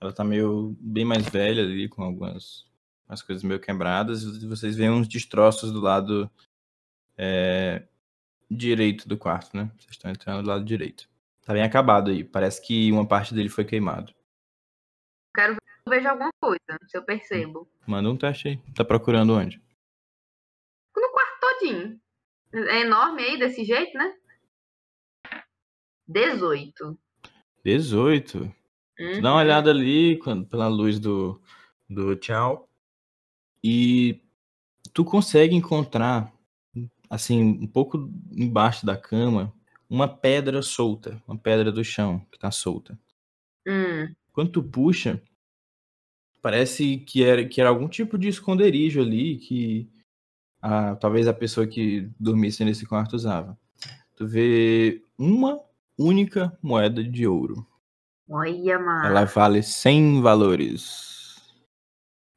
[0.00, 2.66] ela tá meio bem mais velha ali, com algumas
[3.08, 6.30] umas coisas meio quebradas, e vocês veem uns destroços do lado
[7.16, 7.86] é,
[8.50, 9.70] direito do quarto, né?
[9.78, 11.08] Vocês estão entrando do lado direito.
[11.44, 14.12] Tá bem acabado aí, parece que uma parte dele foi queimado.
[15.38, 15.56] Eu
[15.88, 17.68] vejo alguma coisa, se eu percebo.
[17.86, 18.56] Manda um teste aí.
[18.74, 19.62] Tá procurando onde?
[20.96, 22.00] No quarto todinho.
[22.52, 24.16] É enorme aí, desse jeito, né?
[26.08, 26.98] 18.
[27.64, 28.54] 18.
[28.96, 29.40] Tu dá uma Uhum.
[29.40, 31.40] olhada ali quando- pela luz do,
[31.88, 32.68] do tchau.
[33.62, 34.20] E
[34.92, 36.32] tu consegue encontrar,
[37.10, 39.52] assim, um pouco embaixo da cama,
[39.88, 41.22] uma pedra solta.
[41.26, 42.98] Uma pedra do chão que tá solta.
[43.66, 44.14] Hum.
[44.32, 45.20] Quando tu puxa,
[46.40, 49.88] parece que era, que era algum tipo de esconderijo ali que
[50.62, 53.58] a, talvez a pessoa que dormisse nesse quarto usava.
[54.14, 55.60] Tu vê uma
[55.98, 57.66] única moeda de ouro.
[58.28, 59.06] Olha, mano.
[59.06, 61.16] Ela vale 100 valores.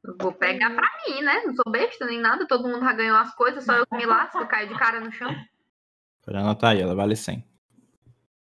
[0.04, 1.44] Eu vou pegar pra mim, né?
[1.46, 2.48] Não sou besta nem nada.
[2.48, 5.00] Todo mundo já ganhou as coisas, só eu que me lasco, eu caio de cara
[5.00, 5.30] no chão.
[6.24, 7.44] Pode anotar aí, ela vale 100.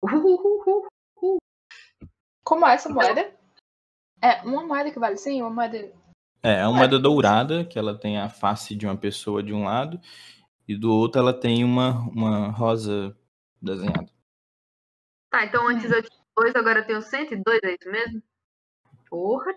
[0.03, 0.87] Uhuhuhu.
[2.43, 3.33] Como é essa moeda?
[4.21, 5.41] É uma moeda que vale 100?
[5.41, 5.77] Uma moeda.
[6.43, 9.65] É, é uma moeda dourada, que ela tem a face de uma pessoa de um
[9.65, 9.99] lado,
[10.67, 13.17] e do outro ela tem uma, uma rosa
[13.61, 14.11] desenhada.
[15.29, 18.21] Tá, então antes eu tinha dois, agora eu tenho 102, é isso mesmo?
[19.09, 19.51] Porra,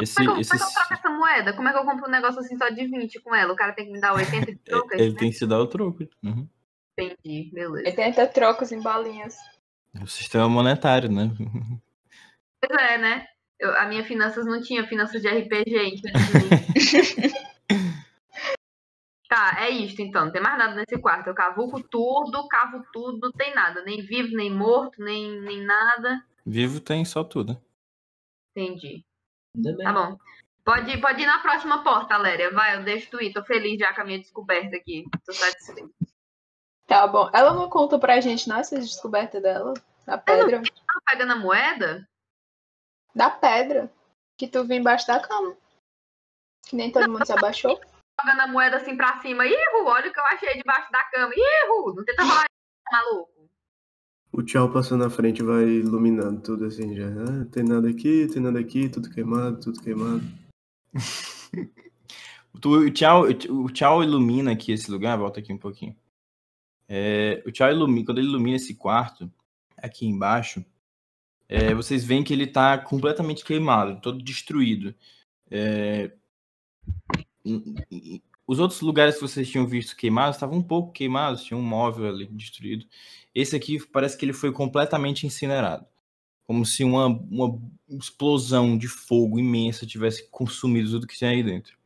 [0.00, 1.52] Esse- como, é que eu, esse- como é que eu troco essa moeda?
[1.54, 3.52] Como é que eu compro um negócio assim só de 20 com ela?
[3.52, 4.88] O cara tem que me dar 80 de troco?
[4.92, 6.04] é Ele isso tem que se dar o troco.
[6.22, 6.48] Uhum.
[6.98, 7.88] Entendi, beleza.
[7.88, 9.36] 80 trocos em balinhas.
[9.94, 11.30] É o sistema monetário, né?
[12.60, 13.26] Pois é, né?
[13.58, 16.74] Eu, a minha finanças não tinha finanças de RPG, infelizmente.
[19.34, 20.26] tá, é isto então.
[20.26, 21.26] Não tem mais nada nesse quarto.
[21.26, 23.82] Eu cavuco tudo, cavo tudo, não tem nada.
[23.82, 26.24] Nem vivo, nem morto, nem, nem nada.
[26.46, 27.60] Vivo tem só tudo.
[28.56, 29.04] Entendi.
[29.82, 30.16] Tá bom.
[30.64, 32.52] Pode, pode ir na próxima porta, Léria.
[32.52, 33.32] Vai, eu deixo tu ir.
[33.32, 35.04] Tô feliz já com a minha descoberta aqui.
[35.26, 35.90] Tô satisfeita.
[36.86, 37.28] Tá bom.
[37.32, 39.74] Ela não conta pra gente não essa descoberta dela?
[40.06, 40.62] Da pedra?
[40.62, 42.08] Tá pegando a moeda?
[43.14, 43.90] Da pedra.
[44.36, 45.56] Que tu viu embaixo da cama.
[46.66, 47.80] Que nem todo mundo se abaixou.
[48.20, 49.46] Jogando a moeda assim pra cima.
[49.46, 51.32] Ihu, olha o que eu achei debaixo da cama.
[51.34, 53.34] Ihu, não tenta falar isso, maluco.
[54.32, 57.06] O tchau passando na frente vai iluminando tudo assim já.
[57.06, 60.22] Ah, tem nada aqui, tem nada aqui, tudo queimado, tudo queimado.
[62.66, 65.94] O, tchau, o tchau ilumina aqui esse lugar, volta aqui um pouquinho.
[66.88, 69.30] É, o tchau ilumina, quando ele ilumina esse quarto,
[69.76, 70.64] aqui embaixo,
[71.48, 74.94] é, vocês veem que ele tá completamente queimado, todo destruído.
[75.50, 76.12] É,
[78.46, 82.08] os outros lugares que vocês tinham visto queimados estavam um pouco queimados, tinha um móvel
[82.08, 82.86] ali destruído.
[83.34, 85.86] Esse aqui parece que ele foi completamente incinerado.
[86.46, 91.76] Como se uma, uma explosão de fogo imensa tivesse consumido tudo que tinha aí dentro.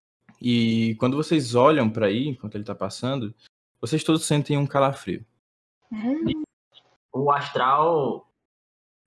[0.42, 3.35] E quando vocês olham para aí, enquanto ele tá passando,
[3.81, 5.25] vocês todos sentem um calafrio.
[5.92, 6.42] Hum,
[7.12, 8.29] O astral,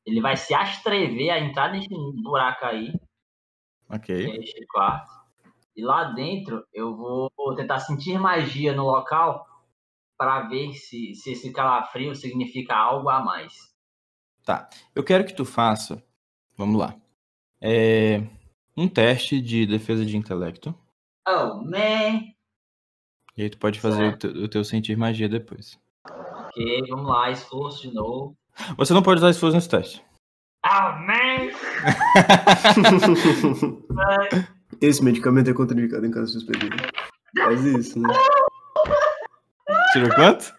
[0.05, 1.89] ele vai se astrever a entrar nesse
[2.23, 2.99] buraco aí, que
[3.95, 4.31] Ok?
[4.31, 5.20] é este quarto.
[5.75, 9.47] E lá dentro eu vou tentar sentir magia no local
[10.17, 13.71] para ver se, se esse calafrio significa algo a mais.
[14.93, 16.03] Eu quero que tu faça,
[16.57, 16.95] vamos lá,
[17.61, 18.21] é,
[18.75, 20.75] um teste de defesa de intelecto.
[21.27, 22.21] Oh, man!
[23.37, 25.79] E aí tu pode fazer o teu, o teu sentir magia depois.
[26.05, 28.35] Ok, vamos lá, esforço de novo.
[28.77, 30.03] Você não pode usar esforço nesse teste.
[30.65, 31.49] Oh, man!
[34.81, 36.65] Esse medicamento é contraindicado em caso suspeito.
[37.37, 38.09] Faz isso, né?
[39.93, 40.53] Tirou quanto?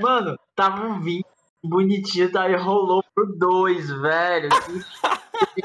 [0.00, 1.24] Mano, tava um 20
[1.62, 2.48] bonitinho, tá?
[2.48, 4.48] E rolou pro 2, velho.
[5.54, 5.62] Que,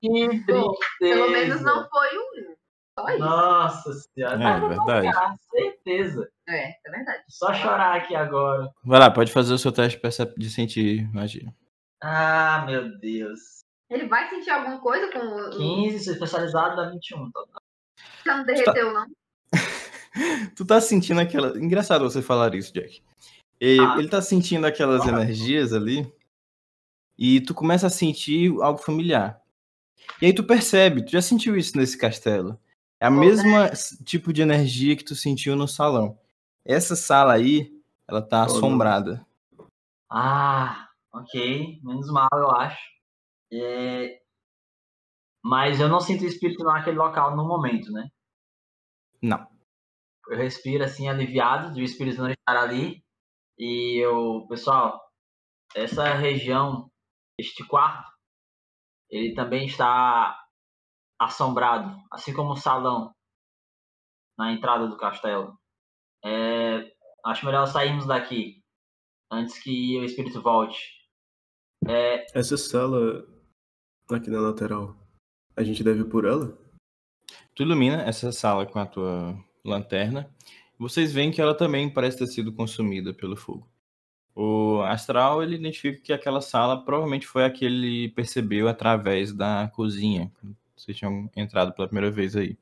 [0.00, 0.78] que tristeza.
[0.98, 2.54] Pelo menos não foi um.
[2.98, 3.18] Só isso.
[3.18, 4.42] Nossa senhora.
[4.42, 5.38] É, vou verdade.
[5.50, 6.28] certeza.
[6.48, 7.22] É, é verdade.
[7.28, 8.68] Só chorar aqui agora.
[8.84, 10.00] Vai lá, pode fazer o seu teste
[10.36, 11.54] de sentir magia.
[12.02, 13.59] Ah, meu Deus.
[13.90, 15.50] Ele vai sentir alguma coisa com o.
[15.50, 17.30] 15, sou especializado da 21.
[17.32, 17.40] Tá?
[18.24, 19.06] Já não derreteu, não.
[20.56, 21.58] tu tá sentindo aquela.
[21.58, 23.02] Engraçado você falar isso, Jack.
[23.60, 23.96] E- Ah.
[23.98, 26.10] Ele tá sentindo aquelas energias ali.
[27.18, 29.40] E tu começa a sentir algo familiar.
[30.22, 32.58] E aí tu percebe, tu já sentiu isso nesse castelo.
[32.98, 36.18] É a mesma s- tipo de energia que tu sentiu no salão.
[36.64, 37.70] Essa sala aí,
[38.08, 39.26] ela tá assombrada.
[40.08, 41.78] Ah, ok.
[41.82, 42.78] Menos mal, eu acho.
[43.52, 44.20] É,
[45.44, 48.08] Mas eu não sinto espírito naquele local no momento, né?
[49.22, 49.46] Não.
[50.28, 53.04] Eu respiro assim, aliviado de o espírito não estar ali.
[53.58, 55.00] E eu, pessoal,
[55.74, 56.90] essa região,
[57.38, 58.10] este quarto,
[59.10, 60.38] ele também está
[61.18, 63.12] assombrado, assim como o salão
[64.38, 65.58] na entrada do castelo.
[66.24, 66.90] É,
[67.26, 68.62] acho melhor sairmos daqui
[69.30, 70.78] antes que o espírito volte.
[72.34, 73.22] Essa sala
[74.14, 74.96] aqui na lateral,
[75.56, 76.56] a gente deve ir por ela?
[77.54, 80.28] Tu ilumina essa sala com a tua lanterna.
[80.78, 83.68] Vocês veem que ela também parece ter sido consumida pelo fogo.
[84.34, 89.68] O astral ele identifica que aquela sala provavelmente foi a que ele percebeu através da
[89.74, 90.32] cozinha.
[90.76, 92.56] Vocês tinham entrado pela primeira vez aí.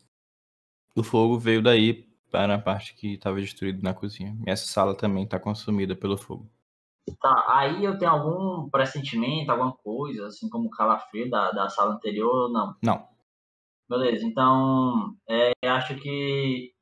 [0.96, 4.36] O fogo veio daí para a parte que estava destruída na cozinha.
[4.46, 6.50] E essa sala também está consumida pelo fogo.
[7.16, 11.94] Tá, aí eu tenho algum pressentimento, alguma coisa, assim como o calafrio da, da sala
[11.94, 12.76] anterior ou não?
[12.82, 13.08] Não.
[13.88, 16.74] Beleza, então é, acho que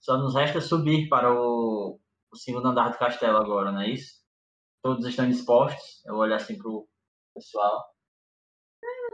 [0.00, 1.98] só nos resta subir para o,
[2.30, 4.22] o segundo andar do castelo agora, não é isso?
[4.82, 6.04] Todos estão dispostos.
[6.04, 6.86] Eu olho assim pro
[7.34, 7.82] pessoal.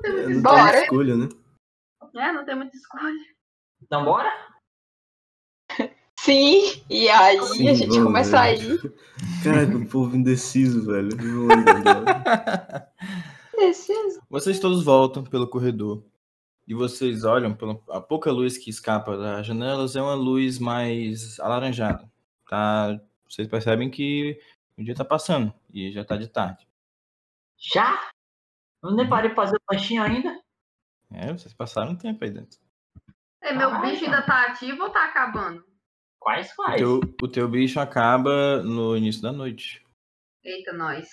[0.05, 1.29] É, não tem muita escolha, né?
[2.17, 3.25] É, não tem muita escolha.
[3.83, 4.50] Então bora?
[6.23, 8.79] Sim, e aí Sim, a gente vamos, começa a ir.
[9.43, 11.09] Caraca, o povo indeciso, velho.
[11.13, 12.05] Eu vou andando.
[13.53, 14.21] Preciso.
[14.29, 16.05] Vocês todos voltam pelo corredor
[16.69, 21.41] e vocês olham pela a pouca luz que escapa das janelas é uma luz mais
[21.41, 22.07] alaranjada.
[22.47, 23.01] Tá?
[23.27, 24.39] Vocês percebem que
[24.77, 26.69] o dia tá passando e já tá de tarde.
[27.57, 27.99] Já?
[28.83, 30.39] Eu nem parei pra fazer o lanchinho ainda?
[31.11, 32.59] É, vocês passaram um tempo aí dentro.
[33.41, 33.89] É, meu Caraca.
[33.89, 35.70] bicho ainda tá ativo ou tá acabando?
[36.21, 36.77] Quais O quais?
[36.77, 39.83] teu, o teu bicho acaba no início da noite.
[40.45, 41.09] Eita, nós.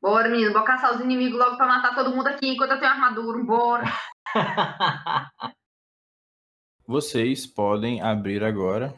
[0.00, 2.90] Bora, menino, bora caçar os inimigos logo pra matar todo mundo aqui enquanto eu tenho
[2.92, 3.42] armadura.
[3.44, 3.84] Bora.
[6.86, 8.94] Vocês podem abrir agora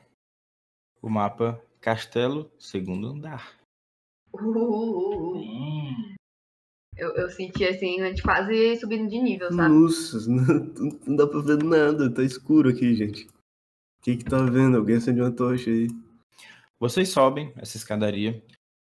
[1.02, 3.52] o mapa Castelo Segundo Andar.
[4.32, 6.14] Uh, Hum,
[6.96, 9.68] eu, eu senti assim, a gente quase subindo de nível, sabe?
[9.74, 12.12] Nossa, não, não dá pra ver nada.
[12.12, 13.26] Tá escuro aqui, gente.
[14.04, 14.76] O que que tá vendo?
[14.76, 15.88] Alguém acende uma tocha aí.
[16.78, 18.44] Vocês sobem essa escadaria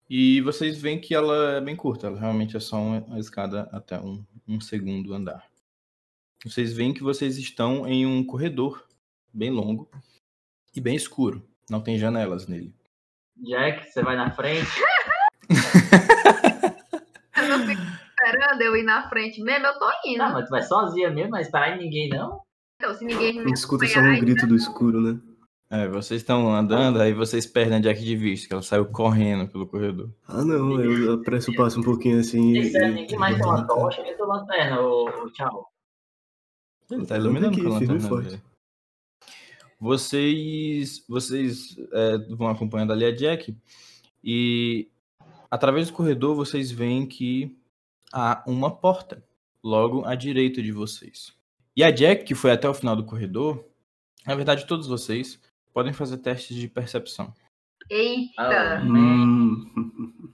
[0.08, 2.06] e vocês veem que ela é bem curta.
[2.06, 5.49] Ela realmente é só uma, escada até um, um segundo andar.
[6.45, 8.88] Vocês veem que vocês estão em um corredor
[9.34, 9.89] bem longo
[10.75, 11.49] e bem escuro.
[11.67, 12.71] Não tem janelas nele.
[13.38, 14.69] Jack, você vai na frente?
[17.36, 20.19] Eu não fico esperando eu ir na frente mesmo, eu tô indo.
[20.19, 22.45] Não, mas tu vai sozinha mesmo, vai esperar em ninguém, não?
[22.77, 25.19] Então, se ninguém A me gente escuta só um grito do escuro, né?
[25.69, 29.49] É, vocês estão andando, aí vocês perdem a Jack de vista, que ela saiu correndo
[29.49, 30.09] pelo corredor.
[30.25, 30.79] Ah, não.
[30.79, 32.57] Eu apresso o passo um pouquinho assim e...
[32.59, 35.69] Esse é, ninguém mais tem uma tocha, nem tua lanterna, ô, tchau.
[36.89, 38.41] Ele tá Eu iluminando aqui, com a e lanterna.
[39.79, 43.55] Vocês, vocês é, vão acompanhando ali a Jack
[44.23, 44.89] e
[45.51, 47.59] através do corredor vocês veem que
[48.13, 49.21] há uma porta
[49.61, 51.37] logo à direita de vocês.
[51.77, 53.63] E a Jack, que foi até o final do corredor,
[54.25, 55.39] na verdade todos vocês
[55.71, 57.32] podem fazer testes de percepção.
[57.88, 58.80] Eita!
[58.80, 58.82] Ah.
[58.84, 59.63] Hum,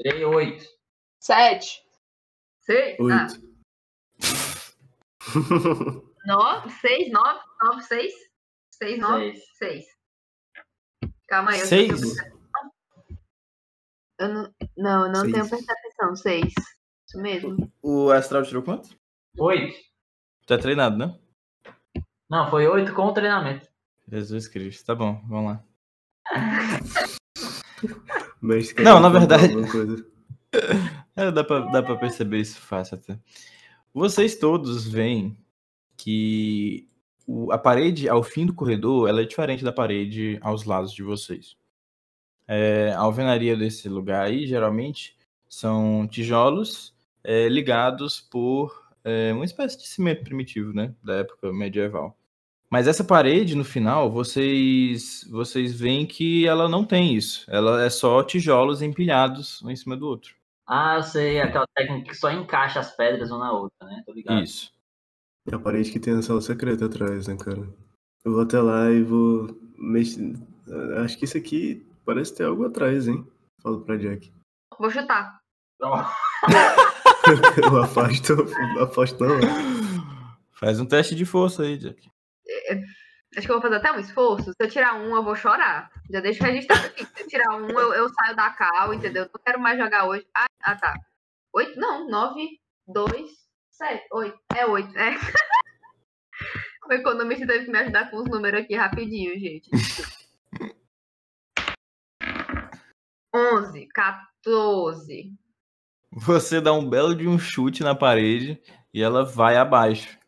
[0.00, 0.64] Tirei oito.
[1.20, 1.82] Sete.
[2.60, 2.96] Seis?
[3.00, 3.52] Ah, oito.
[6.26, 8.12] nove, seis, nove, nove, seis?
[8.70, 9.44] Seis, nove, Seis.
[9.58, 9.84] seis.
[11.26, 11.88] Calma aí, eu Seis?
[11.90, 12.72] não tenho percepção.
[14.20, 15.32] Eu não, não, eu não Seis.
[15.32, 16.14] tenho percepção.
[16.16, 16.52] Seis.
[17.08, 17.72] Isso mesmo.
[17.82, 19.01] O Astral tirou quanto?
[19.38, 19.74] Oito.
[20.46, 21.18] Tu é treinado, né?
[22.28, 23.68] Não, foi oito com o treinamento.
[24.08, 25.64] Jesus Cristo, tá bom, vamos lá.
[28.74, 29.54] Quer Não, na verdade-?
[31.16, 33.18] É, dá, pra, dá pra perceber isso fácil até.
[33.92, 35.36] Vocês todos veem
[35.96, 36.88] que
[37.26, 41.02] o- a parede ao fim do corredor ela é diferente da parede aos lados de
[41.02, 41.56] vocês.
[42.48, 45.16] É, a alvenaria desse lugar aí, geralmente,
[45.48, 50.94] são tijolos é, ligados por é, uma espécie de cimento primitivo, né?
[51.02, 52.16] Da época medieval.
[52.70, 57.44] Mas essa parede, no final, vocês, vocês veem que ela não tem isso.
[57.50, 60.34] Ela é só tijolos empilhados um em cima do outro.
[60.66, 64.02] Ah, eu sei, aquela técnica que só encaixa as pedras uma na outra, né?
[64.06, 64.42] Tô ligado.
[64.42, 64.72] Isso.
[65.50, 67.68] É a parede que tem a sala secreta atrás, né, cara?
[68.24, 70.34] Eu vou até lá e vou mexer.
[71.04, 73.26] Acho que isso aqui parece ter algo atrás, hein?
[73.60, 74.32] Falo pra Jack.
[74.78, 75.40] Vou chutar.
[77.62, 78.34] Eu afasto,
[78.80, 79.40] afasto não.
[80.52, 82.10] Faz um teste de força aí, Jack.
[83.36, 84.52] Acho que eu vou fazer até um esforço.
[84.52, 85.90] Se eu tirar um, eu vou chorar.
[86.10, 87.06] Já deixo registrado aqui.
[87.06, 89.24] Se eu tirar um, eu, eu saio da cal, entendeu?
[89.32, 90.26] Não quero mais jogar hoje.
[90.34, 90.94] Ah, ah, tá.
[91.54, 91.78] Oito?
[91.80, 93.30] Não, nove, dois,
[93.70, 94.38] sete, oito.
[94.54, 95.14] É oito, é.
[96.84, 99.70] O economista teve que me ajudar com os números aqui rapidinho, gente.
[103.34, 105.32] 11, 14.
[106.14, 108.60] Você dá um belo de um chute na parede
[108.92, 110.18] e ela vai abaixo.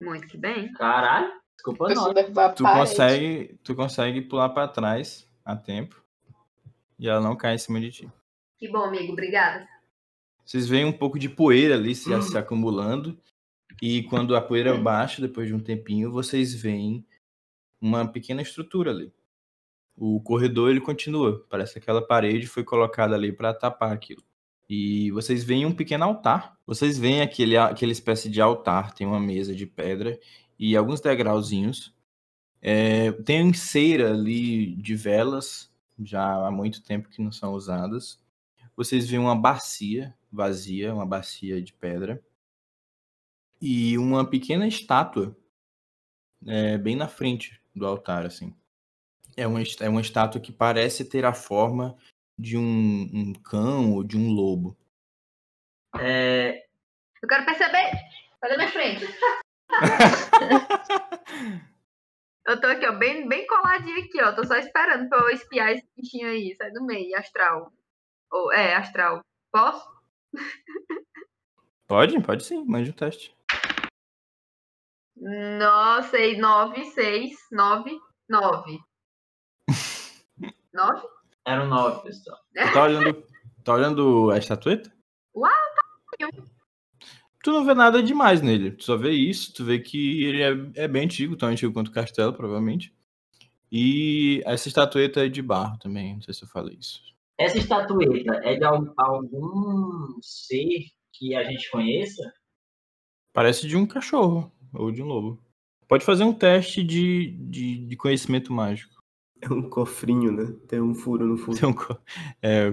[0.00, 0.72] Muito que bem.
[0.72, 2.14] Caralho, desculpa Eu não.
[2.14, 2.80] Tu parede.
[2.80, 6.00] consegue, tu consegue pular pra trás a tempo
[6.96, 8.12] e ela não cai em cima de ti.
[8.56, 9.12] Que bom, amigo.
[9.12, 9.66] Obrigada.
[10.44, 13.18] Vocês veem um pouco de poeira ali se, se acumulando.
[13.82, 17.04] E quando a poeira baixa, depois de um tempinho, vocês veem
[17.80, 19.12] uma pequena estrutura ali.
[19.96, 21.44] O corredor ele continua.
[21.50, 24.22] Parece que aquela parede foi colocada ali para tapar aquilo.
[24.68, 26.56] E vocês veem um pequeno altar.
[26.66, 28.94] Vocês veem aquele, aquele espécie de altar.
[28.94, 30.18] Tem uma mesa de pedra
[30.58, 31.94] e alguns degrauzinhos.
[32.62, 38.18] É, tem cera ali de velas, já há muito tempo que não são usadas.
[38.74, 42.22] Vocês veem uma bacia vazia, uma bacia de pedra.
[43.60, 45.36] E uma pequena estátua
[46.44, 48.54] é, bem na frente do altar, assim.
[49.36, 51.96] É uma, é uma estátua que parece ter a forma
[52.38, 52.62] de um,
[53.12, 54.76] um cão ou de um lobo.
[55.98, 56.64] É,
[57.22, 57.92] Eu quero perceber.
[58.40, 59.06] Cadê minha frente?
[62.46, 64.34] Eu tô aqui, ó, bem, bem coladinha aqui, ó.
[64.34, 66.54] Tô só esperando pra eu espiar esse bichinho aí.
[66.56, 67.72] Sai do meio, astral.
[68.30, 69.20] Ou, é, astral.
[69.50, 69.88] Posso?
[71.86, 72.20] Pode?
[72.22, 73.34] Pode sim, mande o teste.
[75.16, 78.78] Nossa, sei, nove, seis, nove, nove.
[80.74, 81.06] Nove?
[81.46, 82.38] Era o 9, pessoal.
[82.72, 83.24] Tá olhando,
[83.64, 84.92] tá olhando a estatueta?
[85.34, 85.50] Uau,
[87.42, 88.70] Tu não vê nada demais nele.
[88.70, 91.88] Tu só vê isso, tu vê que ele é, é bem antigo, tão antigo quanto
[91.88, 92.94] o castelo, provavelmente.
[93.70, 97.02] E essa estatueta é de barro também, não sei se eu falei isso.
[97.36, 102.22] Essa estatueta é de al- algum ser que a gente conheça?
[103.32, 105.42] Parece de um cachorro ou de um lobo.
[105.88, 108.93] Pode fazer um teste de, de, de conhecimento mágico.
[109.44, 110.56] É um cofrinho, né?
[110.68, 111.58] Tem um furo no fundo.
[111.58, 111.98] Tem um co-
[112.40, 112.68] é,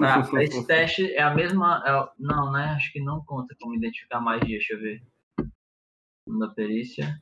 [0.00, 1.82] Ah, esse teste é a mesma.
[1.86, 2.74] é o- não, né?
[2.76, 4.56] Acho que não conta como identificar magia.
[4.58, 5.02] Deixa eu ver.
[6.38, 7.18] Da perícia.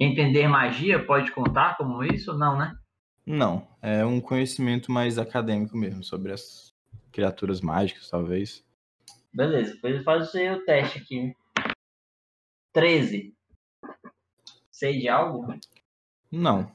[0.00, 2.36] Entender magia pode contar como isso?
[2.36, 2.76] Não, né?
[3.26, 6.72] não, é um conhecimento mais acadêmico mesmo, sobre as
[7.12, 8.64] criaturas mágicas, talvez.
[9.32, 11.34] Beleza, depois faz o seu teste aqui.
[12.72, 13.34] 13.
[14.70, 15.52] Sei de algo?
[16.30, 16.70] Não.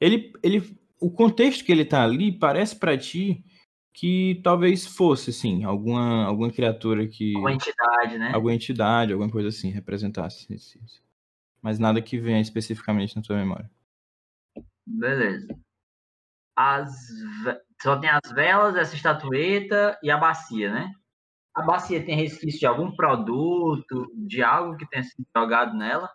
[0.00, 3.44] Ele, ele, o contexto que ele tá ali parece pra ti
[3.92, 7.36] que talvez fosse, sim, alguma, alguma criatura que.
[7.36, 8.30] Uma entidade, né?
[8.32, 10.52] alguma entidade, alguma coisa assim, representasse.
[10.54, 10.80] esse.
[11.60, 13.68] Mas nada que venha especificamente na tua memória.
[14.86, 15.48] Beleza.
[16.56, 16.96] As
[17.82, 20.92] Só tem as velas, essa estatueta e a bacia, né?
[21.54, 26.08] A bacia tem resquício de algum produto, de algo que tenha sido jogado nela?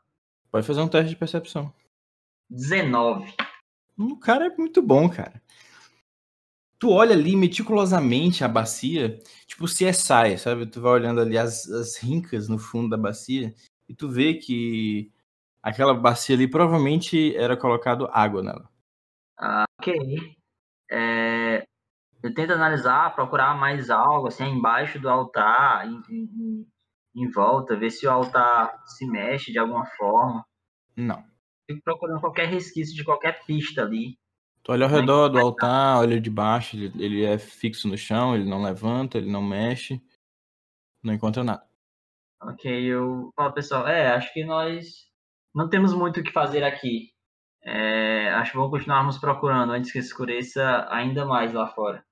[0.49, 1.73] Pode fazer um teste de percepção.
[2.49, 3.33] 19.
[3.97, 5.41] O cara é muito bom, cara.
[6.79, 9.17] Tu olha ali meticulosamente a bacia,
[9.47, 10.65] tipo CSI, sabe?
[10.65, 13.53] Tu vai olhando ali as, as rincas no fundo da bacia
[13.87, 15.09] e tu vê que
[15.61, 18.69] aquela bacia ali provavelmente era colocado água nela.
[19.79, 19.93] Ok.
[20.91, 21.65] É,
[22.23, 26.67] Eu tento analisar, procurar mais algo, assim, embaixo do altar, em- em-
[27.15, 30.45] em volta, ver se o altar se mexe de alguma forma.
[30.95, 31.23] Não.
[31.69, 34.17] Fico procurando qualquer resquício de qualquer pista ali.
[34.63, 38.33] Tu olha ao redor do altar, olha de baixo, ele, ele é fixo no chão,
[38.33, 40.01] ele não levanta, ele não mexe,
[41.03, 41.65] não encontra nada.
[42.41, 45.09] Ok, eu falo, pessoal, é, acho que nós
[45.53, 47.11] não temos muito o que fazer aqui.
[47.61, 52.05] É, acho que vamos continuarmos procurando antes que escureça ainda mais lá fora.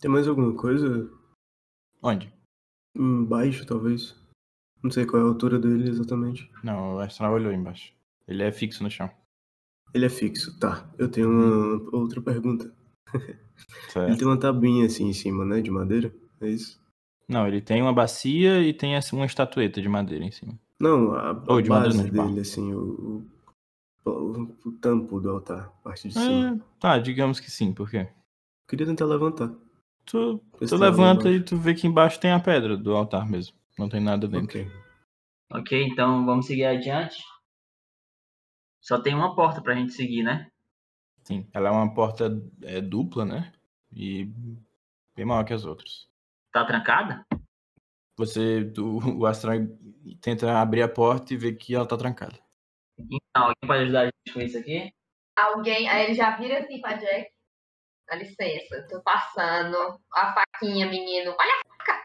[0.00, 1.10] Tem mais alguma coisa?
[2.02, 2.32] Onde?
[2.94, 4.18] Embaixo, talvez.
[4.82, 6.50] Não sei qual é a altura dele exatamente.
[6.64, 7.94] Não, o astral olhou embaixo.
[8.26, 9.10] Ele é fixo no chão.
[9.94, 10.90] Ele é fixo, tá.
[10.98, 12.74] Eu tenho uma outra pergunta.
[13.14, 13.40] Ele
[13.88, 14.18] Certo.
[14.18, 15.60] tem uma tabuinha assim em cima, né?
[15.60, 16.14] De madeira?
[16.40, 16.80] É isso?
[17.28, 20.58] Não, ele tem uma bacia e tem assim, uma estatueta de madeira em cima.
[20.80, 23.26] Não, a, a Ou de madeira, base não, de dele, assim, o,
[24.04, 26.56] o, o- o tampo do altar, a parte de cima.
[26.58, 28.08] É, tá, digamos que sim, por quê?
[28.68, 29.54] Queria tentar levantar.
[30.06, 33.56] Tu, tu levanta e tu vê que embaixo tem a pedra do altar mesmo.
[33.78, 34.58] Não tem nada dentro.
[34.60, 34.70] Ok.
[35.52, 37.16] Ok, então vamos seguir adiante.
[38.82, 40.50] Só tem uma porta pra gente seguir, né?
[41.22, 42.28] Sim, ela é uma porta
[42.64, 43.52] é, dupla, né?
[43.92, 44.24] E
[45.14, 46.10] bem maior que as outras.
[46.52, 47.24] Tá trancada?
[48.18, 49.58] Você, do, o astral
[50.20, 52.36] tenta abrir a porta e vê que ela tá trancada.
[52.98, 54.92] Então, alguém pode ajudar a gente com isso aqui?
[55.38, 57.30] Alguém, aí ele já vira assim pra Jack.
[58.08, 59.76] Dá licença, tô passando.
[60.12, 61.30] A faquinha, menino.
[61.38, 62.02] Olha a faca!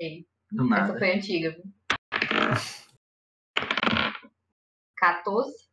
[0.00, 0.26] Ei,
[0.76, 1.52] essa foi antiga.
[1.52, 1.62] viu?
[4.98, 5.67] 14.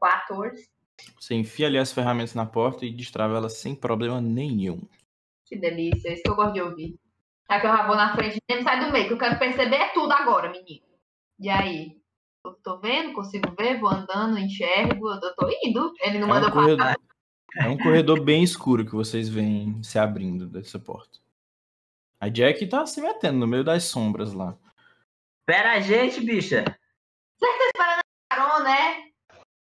[0.00, 0.68] 14.
[1.18, 4.80] Você enfia ali as ferramentas na porta e destrava ela sem problema nenhum.
[5.44, 6.98] Que delícia, é isso que eu gosto de ouvir.
[7.48, 9.76] É que eu já vou na frente mesmo, sai do meio, que eu quero perceber
[9.76, 10.84] é tudo agora, menino.
[11.38, 12.00] E aí?
[12.42, 15.92] Tô, tô vendo, consigo ver, vou andando, enxergo, eu tô indo.
[16.00, 16.96] Ele não É manda um, eu passar.
[16.96, 16.96] corredor,
[17.56, 21.18] é um corredor bem escuro que vocês veem se abrindo dessa porta.
[22.18, 24.56] A Jack tá se metendo no meio das sombras lá.
[25.44, 26.64] Pera a gente, bicha!
[28.28, 29.10] Carona, né?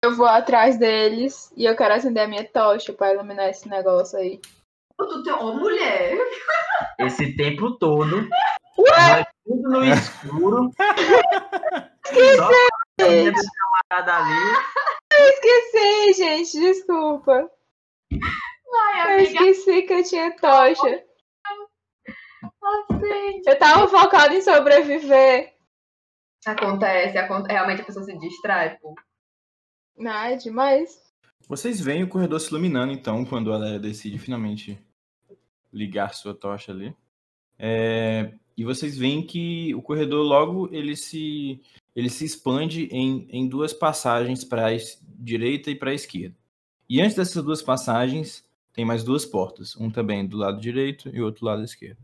[0.05, 4.17] Eu vou atrás deles e eu quero acender a minha tocha pra iluminar esse negócio
[4.19, 4.41] aí.
[4.97, 5.33] Ô, Tu tem...
[5.33, 6.17] Ô, mulher!
[7.01, 8.29] Esse tempo todo,
[8.79, 10.71] nós tudo no escuro.
[13.91, 14.57] camarada ali.
[15.13, 17.51] Esqueci, gente, desculpa.
[18.95, 21.05] Ai, Eu esqueci que eu tinha tocha.
[23.47, 25.55] Eu tava focada em sobreviver.
[26.47, 28.95] Acontece, aconte- realmente a pessoa se distrai, pô.
[29.99, 31.01] Não, é demais.
[31.49, 34.79] Vocês veem o corredor se iluminando, então, quando ela decide finalmente
[35.73, 36.95] ligar sua tocha ali.
[37.59, 41.61] É, E vocês veem que o corredor logo ele se,
[41.95, 46.37] ele se expande em, em duas passagens para a direita e para a esquerda.
[46.89, 49.77] E antes dessas duas passagens, tem mais duas portas.
[49.77, 51.99] Um também do lado direito e outro lado esquerdo.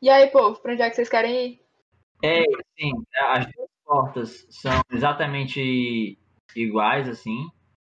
[0.00, 1.60] E aí, povo, pra onde é que vocês querem ir?
[2.22, 6.18] É, assim, as duas portas são exatamente
[6.56, 7.48] iguais, assim.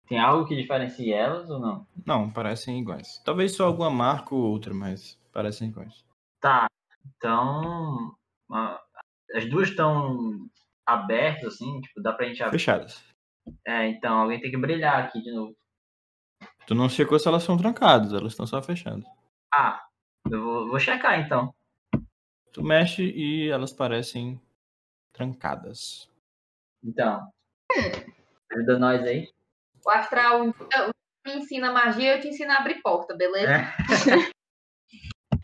[0.07, 1.87] Tem algo que diferencia elas ou não?
[2.05, 3.21] Não, parecem iguais.
[3.23, 6.03] Talvez só alguma marca ou outra, mas parecem iguais.
[6.39, 6.67] Tá,
[7.17, 8.15] então.
[9.33, 10.47] As duas estão
[10.85, 12.59] abertas, assim, tipo, dá pra gente abrir.
[12.59, 13.03] Fechadas.
[13.65, 15.55] É, então alguém tem que brilhar aqui de novo.
[16.65, 19.03] Tu não checou se elas são trancadas, elas estão só fechadas.
[19.53, 19.85] Ah,
[20.29, 21.53] eu vou, vou checar então.
[22.51, 24.39] Tu mexe e elas parecem
[25.11, 26.09] trancadas.
[26.83, 27.27] Então.
[28.53, 29.27] Ajuda nós aí.
[29.85, 30.53] O astral me
[31.35, 33.51] ensina magia, eu te ensino a abrir porta, beleza?
[33.51, 33.73] É.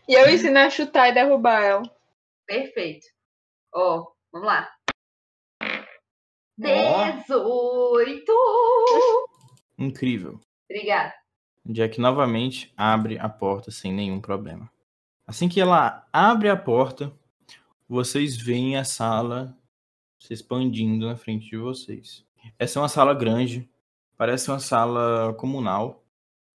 [0.08, 1.82] E eu ensino a chutar e derrubar ela.
[2.46, 3.06] Perfeito.
[3.72, 4.68] Ó, vamos lá.
[6.58, 8.32] 18!
[9.78, 10.40] Incrível.
[10.68, 11.14] Obrigada.
[11.64, 14.70] Jack novamente abre a porta sem nenhum problema.
[15.26, 17.12] Assim que ela abre a porta,
[17.88, 19.56] vocês veem a sala
[20.18, 22.26] se expandindo na frente de vocês.
[22.58, 23.68] Essa é uma sala grande,
[24.16, 26.04] parece uma sala comunal.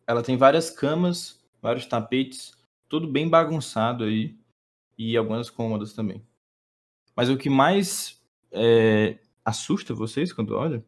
[0.08, 2.54] Ela tem várias camas, vários tapetes,
[2.88, 4.38] tudo bem bagunçado aí,
[4.98, 6.26] e algumas cômodas também.
[7.16, 8.22] Mas o que mais
[8.52, 10.84] é, assusta vocês quando olham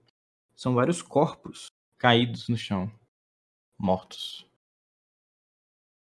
[0.55, 1.67] são vários corpos
[1.97, 2.91] caídos no chão,
[3.77, 4.45] mortos.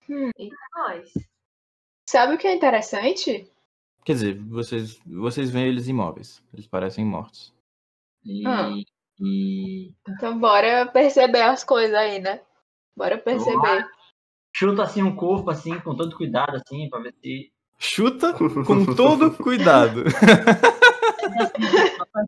[0.09, 1.13] Eita, nós.
[2.09, 3.49] Sabe o que é interessante?
[4.03, 6.43] Quer dizer, vocês, vocês veem eles imóveis.
[6.53, 7.52] Eles parecem mortos.
[8.26, 8.69] E, Ah.
[9.19, 12.41] e Então bora perceber as coisas aí, né?
[12.95, 13.86] Bora perceber.
[14.55, 17.51] chuta assim um corpo assim, com todo cuidado, assim, pra ver se.
[17.80, 18.34] Chuta
[18.65, 20.03] com todo cuidado.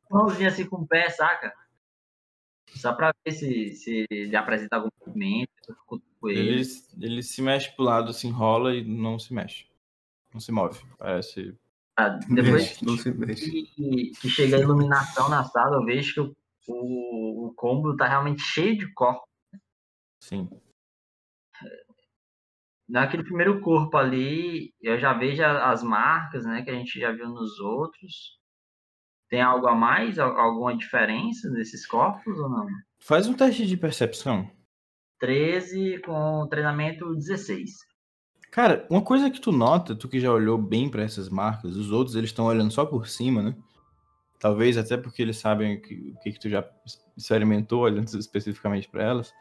[0.09, 1.53] Mãozinha assim com o pé, saca?
[2.75, 6.39] Só pra ver se, se ele apresenta algum movimento, se eu fico com ele.
[6.59, 6.61] Ele,
[7.01, 9.65] ele se mexe pro lado, se enrola e não se mexe.
[10.33, 10.79] Não se move.
[10.97, 11.55] Parece.
[11.97, 13.63] Ah, depois não se mexe.
[13.63, 16.35] que, que chega a iluminação na sala, eu vejo que o,
[16.67, 19.29] o, o cômodo tá realmente cheio de corpos.
[20.21, 20.49] Sim.
[22.87, 27.27] Naquele primeiro corpo ali, eu já vejo as marcas, né, que a gente já viu
[27.29, 28.39] nos outros.
[29.27, 30.19] Tem algo a mais?
[30.19, 32.67] Al- Alguma diferença desses corpos ou não?
[32.99, 34.49] Faz um teste de percepção.
[35.19, 37.71] 13 com treinamento 16.
[38.55, 41.91] Cara, uma coisa que tu nota, tu que já olhou bem pra essas marcas, os
[41.91, 43.53] outros eles estão olhando só por cima, né?
[44.39, 46.65] Talvez até porque eles sabem o que, o que, que tu já
[47.17, 49.33] experimentou olhando especificamente pra elas.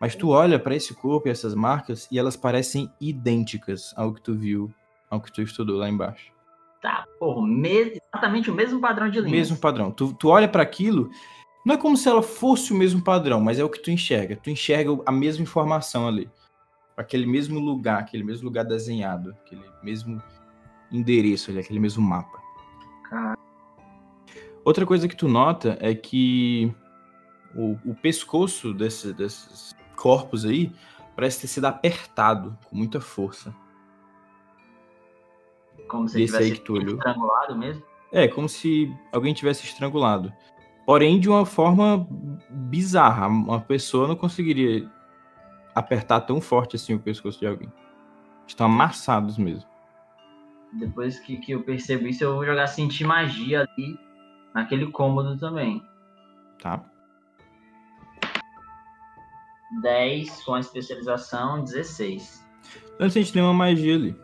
[0.00, 4.22] Mas tu olha pra esse corpo e essas marcas e elas parecem idênticas ao que
[4.22, 4.72] tu viu,
[5.10, 6.32] ao que tu estudou lá embaixo.
[6.80, 9.32] Tá, porra, me- exatamente o mesmo padrão de linha.
[9.32, 9.90] Mesmo padrão.
[9.90, 11.10] Tu, tu olha pra aquilo,
[11.62, 14.34] não é como se ela fosse o mesmo padrão, mas é o que tu enxerga.
[14.34, 16.30] Tu enxerga a mesma informação ali.
[16.96, 20.22] Aquele mesmo lugar, aquele mesmo lugar desenhado, aquele mesmo
[20.90, 22.40] endereço ali, aquele mesmo mapa.
[23.10, 23.36] Cara.
[24.64, 26.72] Outra coisa que tu nota é que
[27.54, 30.72] o, o pescoço desse- desses corpos aí
[31.14, 33.54] parece ter sido apertado com muita força.
[35.88, 37.82] Como se aí tivesse estrangulado mesmo.
[38.12, 40.32] É, como se alguém tivesse estrangulado.
[40.86, 42.06] Porém, de uma forma
[42.50, 43.26] bizarra.
[43.26, 44.88] Uma pessoa não conseguiria
[45.76, 47.70] apertar tão forte assim o pescoço de alguém.
[48.46, 49.68] Estão amassados mesmo.
[50.72, 53.98] Depois que, que eu percebo isso, eu vou jogar sentir magia ali
[54.54, 55.82] naquele cômodo também.
[56.60, 56.82] Tá?
[59.82, 62.44] 10 com a especialização, 16.
[62.96, 64.16] Tu não sente nenhuma magia ali.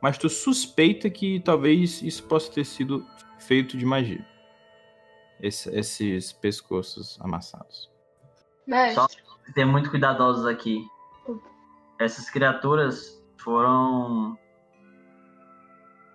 [0.00, 3.04] Mas tu suspeita que talvez isso possa ter sido
[3.38, 4.24] feito de magia.
[5.40, 7.90] Esse- esses pescoços amassados.
[8.66, 9.07] Mestre, Só
[9.54, 10.86] ter muito cuidadosos aqui.
[11.98, 14.38] Essas criaturas foram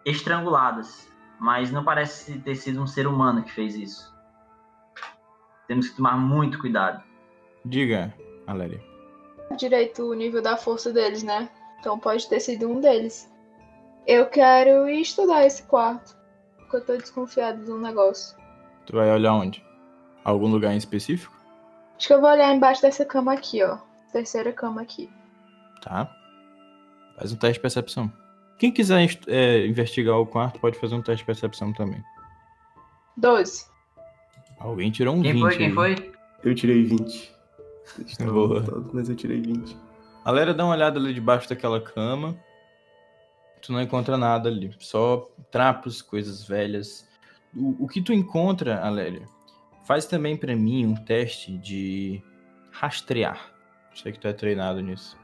[0.06, 4.14] estranguladas, mas não parece ter sido um ser humano que fez isso.
[5.68, 7.04] Temos que tomar muito cuidado.
[7.66, 8.14] Diga,
[8.46, 8.82] Aléria.
[9.58, 11.50] direito o nível da força deles, né?
[11.80, 13.32] Então pode ter sido um deles.
[14.06, 16.16] Eu quero ir estudar esse quarto.
[16.58, 18.38] Porque eu tô desconfiado do negócio.
[18.86, 19.64] Tu vai olhar onde?
[20.26, 21.33] Algum lugar em específico?
[22.04, 23.78] Acho que eu vou olhar embaixo dessa cama aqui, ó.
[24.12, 25.10] Terceira cama aqui.
[25.82, 26.14] Tá.
[27.18, 28.12] Faz um teste de percepção.
[28.60, 32.04] Quem quiser é, investigar o quarto pode fazer um teste de percepção também.
[33.16, 33.68] 12.
[34.60, 35.56] Alguém tirou um Quem 20 foi?
[35.56, 35.74] Quem aí.
[35.74, 36.12] foi?
[36.44, 37.34] Eu tirei 20.
[37.86, 38.90] Vocês estavam Boa.
[38.92, 39.78] mas eu tirei 20.
[40.26, 42.36] A Lera dá uma olhada ali debaixo daquela cama.
[43.62, 44.76] Tu não encontra nada ali.
[44.78, 47.08] Só trapos, coisas velhas.
[47.56, 49.26] O, o que tu encontra, Aléria,
[49.84, 52.22] faz também pra mim um teste de
[52.72, 53.54] rastrear.
[53.94, 55.18] Sei que tu é treinado nisso.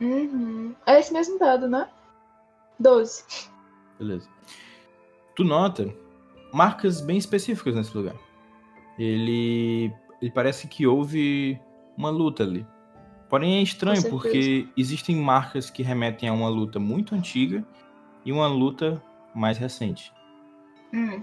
[0.00, 0.74] Uhum.
[0.86, 1.88] É esse mesmo dado, né?
[2.78, 3.24] 12.
[3.98, 4.28] Beleza.
[5.34, 5.94] Tu nota
[6.52, 8.14] marcas bem específicas nesse lugar.
[8.98, 11.58] Ele, ele parece que houve
[11.96, 12.66] uma luta ali.
[13.28, 17.66] Porém é estranho porque existem marcas que remetem a uma luta muito antiga
[18.24, 19.02] e uma luta
[19.34, 20.12] mais recente.
[20.92, 21.22] Hum.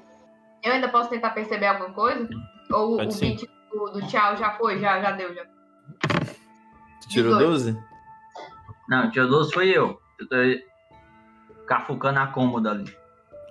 [0.64, 2.28] Eu ainda posso tentar perceber alguma coisa?
[2.72, 3.38] Ou Pode o sim.
[3.72, 4.80] do, do tchau já foi?
[4.80, 5.46] Já, já deu, já.
[7.02, 7.52] Tu tirou 18.
[7.52, 7.84] 12?
[8.90, 10.00] Não, o tio 12 foi eu.
[10.20, 10.36] Eu tô
[11.66, 12.86] cafucando a cômoda ali.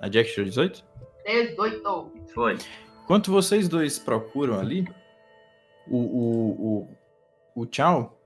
[0.00, 0.84] A Jack tirou 18?
[1.26, 2.32] 18.
[2.34, 2.58] Foi.
[3.04, 4.86] Enquanto vocês dois procuram ali,
[5.88, 6.86] o, o,
[7.54, 8.18] o, o Tchau,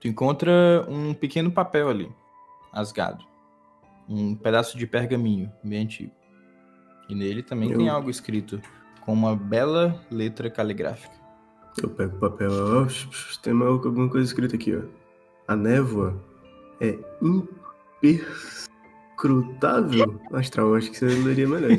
[0.00, 2.12] tu encontra um pequeno papel ali,
[2.72, 3.24] rasgado.
[4.08, 6.12] Um pedaço de pergaminho, bem antigo.
[7.08, 8.60] E nele também Eu- tem algo escrito,
[9.04, 11.20] com uma bela letra caligráfica.
[11.82, 12.86] Eu pego o papel, ó,
[13.42, 14.82] tem alguma coisa escrita aqui, ó.
[15.46, 16.20] A névoa
[16.80, 16.98] é
[18.02, 20.20] imperscrutável.
[20.32, 21.70] Astral, acho que você leria melhor.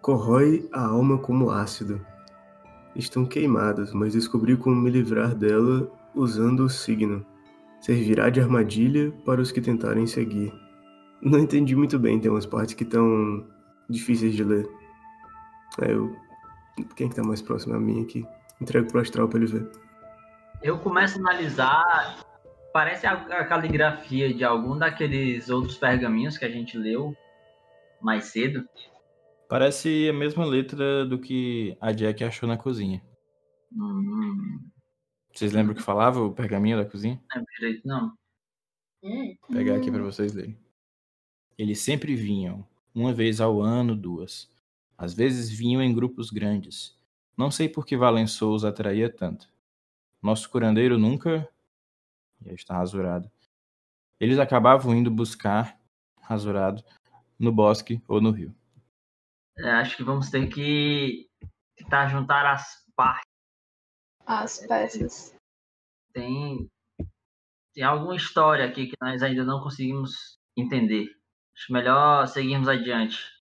[0.00, 2.00] Corrói a alma como ácido.
[2.94, 7.24] Estão queimadas, mas descobri como me livrar dela usando o signo.
[7.80, 10.52] Servirá de armadilha para os que tentarem seguir.
[11.20, 13.44] Não entendi muito bem, tem umas partes que estão
[13.88, 14.68] difíceis de ler.
[15.80, 16.14] Aí eu.
[16.96, 18.26] Quem que tá mais próximo a mim aqui?
[18.60, 19.70] Entrego pro astral pra ele ver.
[20.62, 22.24] Eu começo a analisar.
[22.72, 27.14] Parece a, a caligrafia de algum daqueles outros pergaminhos que a gente leu
[28.00, 28.66] mais cedo.
[29.48, 33.02] Parece a mesma letra do que a Jack achou na cozinha.
[33.70, 34.58] Hum,
[35.34, 37.20] Vocês lembram que falava o pergaminho da cozinha?
[37.30, 38.12] não lembro direito, não.
[39.02, 40.58] Vou pegar aqui para vocês lerem.
[41.58, 44.50] Eles sempre vinham, uma vez ao ano, duas.
[45.02, 46.96] Às vezes vinham em grupos grandes.
[47.36, 49.48] Não sei por que Valençou os atraía tanto.
[50.22, 51.48] Nosso curandeiro nunca.
[52.40, 53.28] Já está rasurado.
[54.20, 55.76] Eles acabavam indo buscar,
[56.20, 56.84] rasurado,
[57.36, 58.54] no bosque ou no rio.
[59.58, 61.28] É, acho que vamos ter que
[61.74, 63.28] tentar juntar as partes.
[64.24, 65.36] As peças.
[66.12, 66.70] Tem,
[67.74, 71.08] tem alguma história aqui que nós ainda não conseguimos entender.
[71.56, 73.41] Acho melhor seguirmos adiante.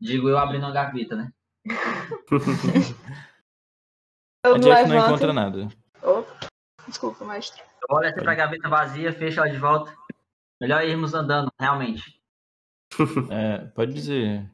[0.00, 1.32] Digo eu abrindo a gaveta, né?
[4.44, 5.68] Eu a Jack não encontra nada.
[6.02, 6.48] Opa.
[6.88, 7.62] Desculpa, mestre.
[7.88, 9.96] Eu olho assim pra gaveta vazia, fecho ela de volta.
[10.60, 12.20] Melhor irmos andando, realmente.
[13.30, 14.44] É, pode dizer.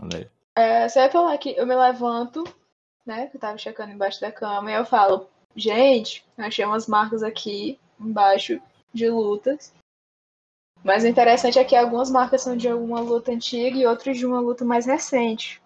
[0.00, 0.30] Olha aí.
[0.56, 2.42] É, você vai falar que eu me levanto,
[3.06, 3.26] né?
[3.26, 7.22] Que eu tava checando embaixo da cama, e eu falo, gente, eu achei umas marcas
[7.22, 8.60] aqui embaixo
[8.92, 9.72] de lutas.
[10.84, 14.26] Mas o interessante é que algumas marcas são de alguma luta antiga e outras de
[14.26, 15.60] uma luta mais recente.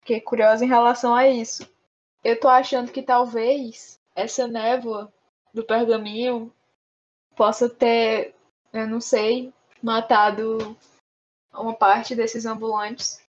[0.00, 1.68] Fiquei curiosa em relação a isso.
[2.22, 5.12] Eu tô achando que talvez essa névoa
[5.52, 6.52] do pergaminho
[7.34, 8.34] possa ter,
[8.72, 10.76] eu não sei, matado
[11.52, 13.22] uma parte desses ambulantes.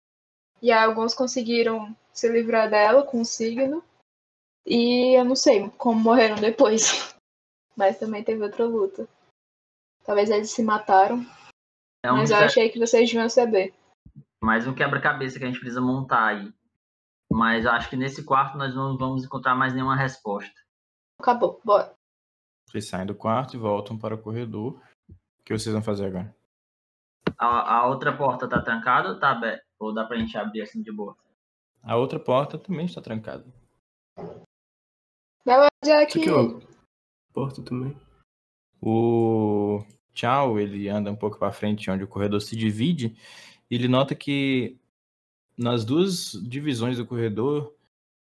[0.61, 3.85] E alguns conseguiram se livrar dela com o signo.
[4.67, 7.15] E eu não sei como morreram depois.
[7.77, 9.09] Mas também teve outra luta.
[10.05, 11.25] Talvez eles se mataram.
[12.05, 13.75] É um mas eu achei que vocês deviam saber.
[14.43, 16.53] mais um quebra-cabeça que a gente precisa montar aí.
[17.33, 20.55] Mas eu acho que nesse quarto nós não vamos encontrar mais nenhuma resposta.
[21.19, 21.95] Acabou, bora.
[22.69, 24.79] Vocês saem do quarto e voltam para o corredor.
[25.09, 26.35] O que vocês vão fazer agora?
[27.39, 29.65] A, a outra porta tá trancada ou tá aberta?
[29.79, 31.17] Ou dá pra gente abrir assim de boa?
[31.83, 33.45] A outra porta também está trancada.
[35.47, 36.19] Lá, Isso Jack.
[36.21, 36.67] aqui.
[37.33, 37.97] Porta também.
[38.81, 39.81] O
[40.15, 43.17] Tchau, ele anda um pouco para frente onde o corredor se divide.
[43.69, 44.79] E ele nota que
[45.59, 47.75] nas duas divisões do corredor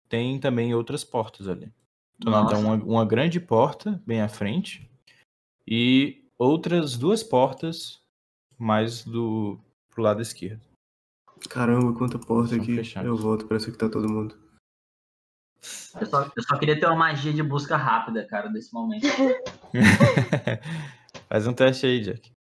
[0.09, 1.72] tem também outras portas ali.
[2.20, 4.91] Tu nota uma, uma grande porta bem à frente
[5.66, 8.03] e outras duas portas
[8.59, 9.59] mais do
[9.89, 10.61] pro lado esquerdo.
[11.49, 12.76] Caramba, quanta porta São aqui.
[12.76, 13.09] fechadas.
[13.09, 14.37] Eu volto, parece que tá todo mundo.
[15.99, 19.07] Eu só, eu só queria ter uma magia de busca rápida, cara, desse momento.
[21.31, 22.33] Faz um teste aí, Jack.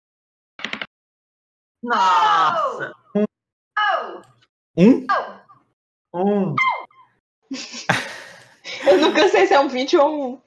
[1.83, 2.93] Nossa!
[3.15, 4.23] Oh!
[4.77, 5.07] Um?
[6.15, 6.55] Um!
[8.87, 10.43] Eu nunca sei se é um 20 ou um.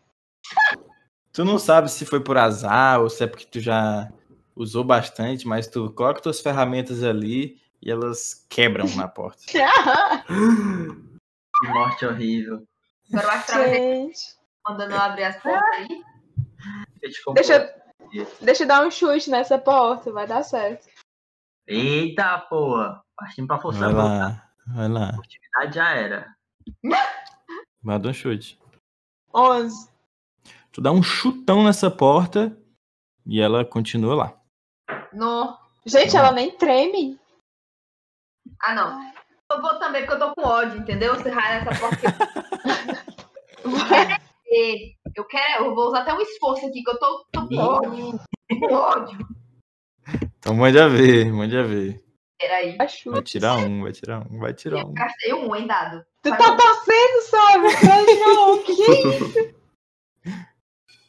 [1.31, 4.11] Tu não sabe se foi por azar ou se é porque tu já
[4.55, 9.43] usou bastante, mas tu coloca tuas ferramentas ali e elas quebram na porta.
[11.61, 12.65] Que morte horrível.
[13.13, 14.11] Agora eu acho que
[14.67, 16.03] mandando eu abrir as portas aí.
[17.35, 17.69] Deixa, eu-
[18.41, 20.87] deixa eu dar um chute nessa porta, vai dar certo.
[21.67, 23.01] Eita, porra!
[23.15, 25.11] Partindo pra forçar Vai a lá, vai lá.
[25.11, 26.35] velocidade já era.
[27.83, 28.59] Vai dar um chute.
[29.33, 29.89] 11.
[30.71, 32.55] Tu dá um chutão nessa porta
[33.25, 34.33] e ela continua lá.
[35.11, 35.57] No.
[35.85, 37.19] Gente, ela nem treme.
[38.61, 39.11] Ah, não.
[39.51, 41.15] Eu vou também, porque eu tô com ódio, entendeu?
[41.15, 42.07] Se raio essa porta.
[45.15, 48.19] Eu quero, eu vou usar até um esforço aqui, que eu tô, tô com ódio.
[48.59, 49.17] Com ódio.
[50.39, 52.03] Então mande a ver, mande a ver.
[52.37, 52.75] Peraí.
[52.75, 54.93] Vai tirar um, vai tirar um, vai tirar Eu um.
[54.93, 56.03] gastei um, hein, dado.
[56.21, 57.67] Tu tá torcendo, sabe?
[58.19, 59.55] Não, que isso?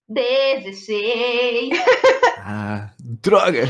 [0.09, 1.71] 16.
[2.39, 3.65] Ah, droga!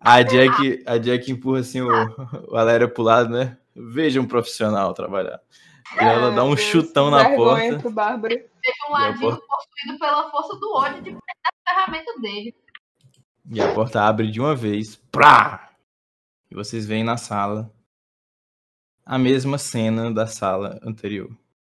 [0.00, 1.88] A Jack, a Jack empurra assim o,
[2.50, 3.58] o Aléria pro lado, né?
[3.74, 5.40] Veja um profissional trabalhar.
[5.96, 7.78] E ela dá um Deus, chutão na vergonha porta.
[7.82, 8.34] pro Bárbaro.
[8.34, 11.20] Teve um E a ladinho porta- possuído pela força do ódio de pegar
[11.66, 12.54] a ferramenta dele.
[13.50, 14.96] E a porta abre de uma vez.
[14.96, 15.70] Prá!
[16.50, 17.72] E vocês veem na sala
[19.04, 21.30] a mesma cena da sala anterior.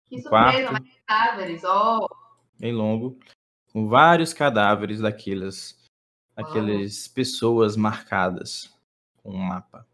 [0.05, 0.57] Que Quarto.
[0.57, 2.07] surpresa, mas cadáveres, ó.
[2.59, 3.17] Bem longo.
[3.71, 5.75] Com vários cadáveres daqueles.
[6.35, 8.71] Aqueles pessoas marcadas
[9.17, 9.87] com um mapa.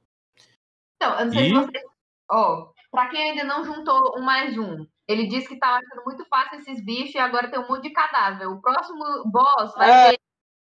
[0.96, 1.50] Então, eu não sei E?
[1.50, 1.84] se vocês.
[2.30, 6.26] Ó, pra quem ainda não juntou um mais um, ele disse que tava achando muito
[6.26, 8.48] fácil esses bichos e agora tem um monte de cadáver.
[8.48, 10.10] O próximo boss vai É.
[10.12, 10.20] ser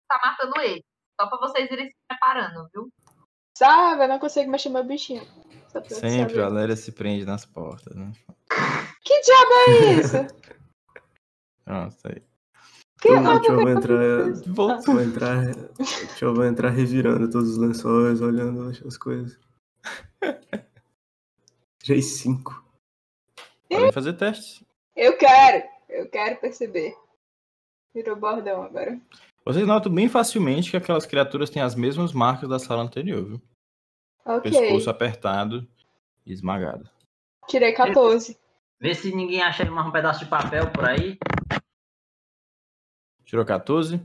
[0.09, 0.83] tá matando ele.
[1.21, 2.89] Só pra vocês irem se preparando, viu?
[3.57, 5.23] Sabe, eu não consigo mexer meu bichinho.
[5.89, 6.49] Sempre a.
[6.49, 8.11] Valéria se prende nas portas, né?
[9.05, 10.17] Que diabo é isso?
[11.65, 12.23] Pronto, aí.
[13.01, 14.33] Que O diabo tio vai entrar.
[14.47, 14.95] Voltou.
[14.95, 15.37] Vai entrar.
[15.51, 19.39] O tio vai entrar revirando todos os lençóis, olhando as coisas.
[21.83, 22.65] Tirei cinco.
[23.69, 24.63] Podem fazer testes.
[24.95, 25.67] Eu quero.
[25.89, 26.95] Eu quero perceber.
[27.95, 29.01] Virou bordão agora.
[29.45, 33.43] Vocês notam bem facilmente que aquelas criaturas têm as mesmas marcas da sala anterior, viu?
[34.25, 34.51] Ok.
[34.51, 35.67] Pescoço apertado
[36.27, 36.89] e esmagado.
[37.49, 38.39] Tirei 14.
[38.79, 41.19] Vê se ninguém acha mais um pedaço de papel por aí.
[43.25, 43.97] Tirou 14?
[43.97, 44.05] Bom,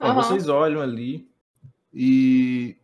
[0.00, 0.14] Aham.
[0.14, 1.30] vocês olham ali
[1.92, 2.76] e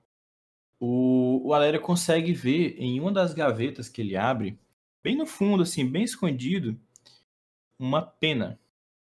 [0.84, 4.58] o, o Aléria consegue ver em uma das gavetas que ele abre,
[5.02, 6.78] bem no fundo, assim, bem escondido,
[7.78, 8.58] uma pena.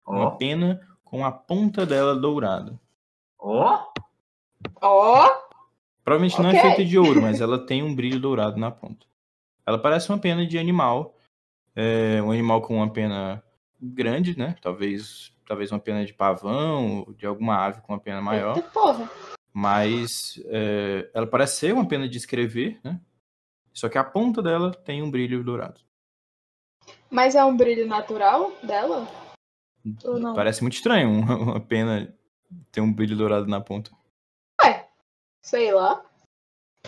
[0.07, 2.79] Uma Ó, pena com a ponta dela dourada.
[3.39, 3.87] ó.
[4.81, 5.29] Ó,
[6.05, 9.07] Provavelmente não é feita de ouro, mas ela tem um brilho dourado na ponta.
[9.65, 11.17] Ela parece uma pena de animal.
[11.75, 13.43] É, um animal com uma pena
[13.81, 14.57] grande, né?
[14.61, 18.57] Talvez, talvez uma pena de pavão, ou de alguma ave com uma pena maior.
[18.57, 19.09] eita porra.
[19.53, 23.01] Mas é, ela parece ser uma pena de escrever, né?
[23.73, 25.81] Só que a ponta dela tem um brilho dourado.
[27.11, 29.07] Mas é um brilho natural dela?
[30.05, 30.35] Ou não?
[30.35, 32.15] Parece muito estranho uma, uma pena
[32.71, 33.91] ter um brilho dourado na ponta.
[35.43, 36.05] Sei lá.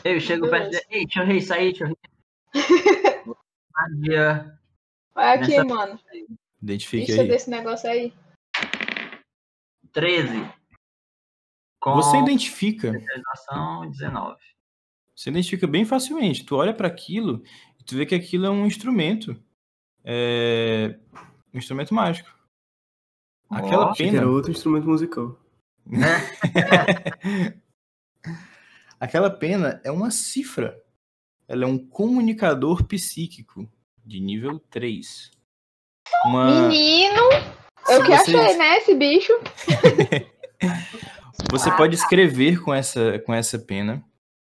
[0.05, 0.77] Eu chego perto de.
[0.89, 1.99] Ei, deixa eu ver isso aí, deixa eu.
[3.75, 4.59] Magia.
[5.15, 6.01] Olha aqui, Nessa- mano.
[6.62, 7.29] Identifique Deixa aí.
[7.29, 8.15] desse negócio aí.
[9.93, 10.33] 13.
[11.85, 14.39] Com Você identifica realização 19.
[15.14, 16.43] Você identifica bem facilmente.
[16.43, 17.43] Tu olha para aquilo
[17.78, 19.37] e Tu vê que aquilo é um instrumento.
[20.03, 20.99] É...
[21.53, 22.35] Um instrumento mágico.
[23.51, 24.16] Aquela pena.
[24.16, 25.39] era outro instrumento musical.
[28.99, 30.82] Aquela pena é uma cifra.
[31.47, 33.70] Ela é um comunicador psíquico
[34.03, 35.30] de nível 3.
[36.24, 36.47] Uma...
[36.68, 37.30] Menino,
[37.85, 39.32] Se eu que vocês- achei, né, esse bicho?
[41.55, 44.05] Você pode escrever com essa, com essa pena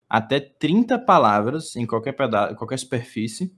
[0.08, 3.54] até 30 palavras em qualquer, peda qualquer superfície.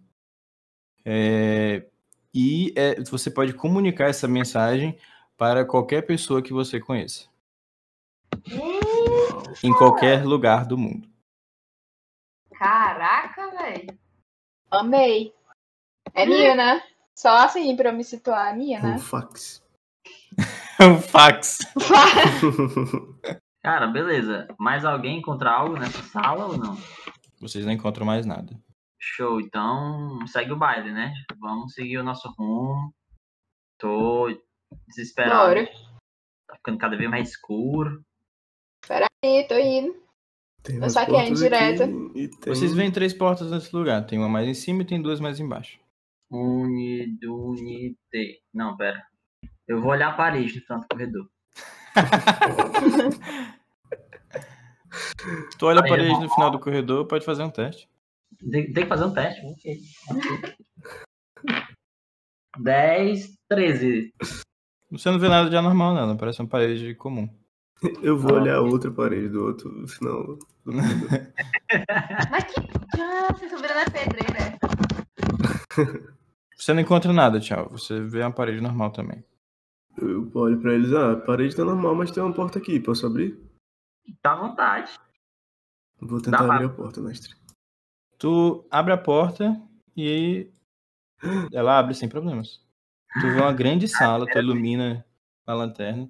[1.04, 1.86] É,
[2.34, 4.98] e é, você pode comunicar essa mensagem
[5.38, 7.30] para qualquer pessoa que você conheça.
[9.64, 11.08] Em qualquer lugar do mundo.
[12.52, 13.98] Caraca, velho.
[14.70, 15.34] Amei.
[16.12, 16.82] É minha, né?
[17.14, 18.98] Só assim pra eu me situar, é minha, né?
[18.98, 19.62] fax.
[20.80, 21.58] Um fax.
[23.62, 24.48] Cara, beleza.
[24.58, 26.76] Mais alguém encontra algo nessa sala ou não?
[27.40, 28.52] Vocês não encontram mais nada.
[28.98, 31.12] Show, então segue o baile, né?
[31.38, 32.92] Vamos seguir o nosso rumo.
[33.78, 34.28] Tô
[34.88, 35.48] desesperado.
[35.54, 35.66] Bora.
[36.46, 38.02] Tá ficando cada vez mais escuro.
[38.86, 39.94] Peraí, tô indo.
[40.62, 41.84] Tem Eu saquei a portas indireta.
[41.84, 44.06] aqui tem- Vocês veem três portas nesse lugar.
[44.06, 45.78] Tem uma mais em cima e tem duas mais embaixo.
[46.30, 47.96] Unidunite.
[48.52, 49.02] Não, pera.
[49.70, 51.30] Eu vou olhar a parede no canto do corredor.
[55.52, 57.88] Se tu olha a parede no final do corredor, pode fazer um teste.
[58.50, 59.40] Tem, tem que fazer um teste?
[59.46, 59.80] Ok.
[60.10, 60.56] ok.
[62.58, 64.12] 10, 13.
[64.90, 66.16] Você não vê nada de anormal, não.
[66.16, 67.28] Parece uma parede comum.
[68.02, 70.26] Eu vou Ah, olhar a outra parede do outro final.
[70.26, 70.38] do.
[70.66, 72.60] Mas que.
[73.00, 74.58] Ah, vocês estão virando a pedreira.
[76.56, 77.68] Você não encontra nada, tchau.
[77.70, 79.24] Você vê uma parede normal também.
[79.96, 83.06] Eu olho pra eles, ah, a parede tá normal, mas tem uma porta aqui, posso
[83.06, 83.38] abrir?
[84.22, 84.98] Tá à vontade.
[86.00, 87.34] Vou tentar Dá abrir a porta, mestre.
[88.18, 89.60] Tu abre a porta
[89.96, 90.50] e
[91.52, 92.60] ela abre sem problemas.
[93.20, 95.04] Tu vê uma grande sala, tu ilumina
[95.46, 96.08] a lanterna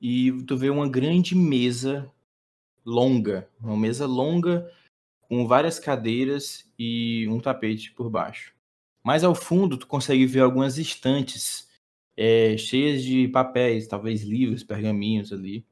[0.00, 2.10] e tu vê uma grande mesa
[2.84, 4.70] longa, uma mesa longa
[5.28, 8.54] com várias cadeiras e um tapete por baixo.
[9.04, 11.68] Mais ao fundo, tu consegue ver algumas estantes
[12.16, 15.64] é, cheias de papéis, talvez livros, pergaminhos ali.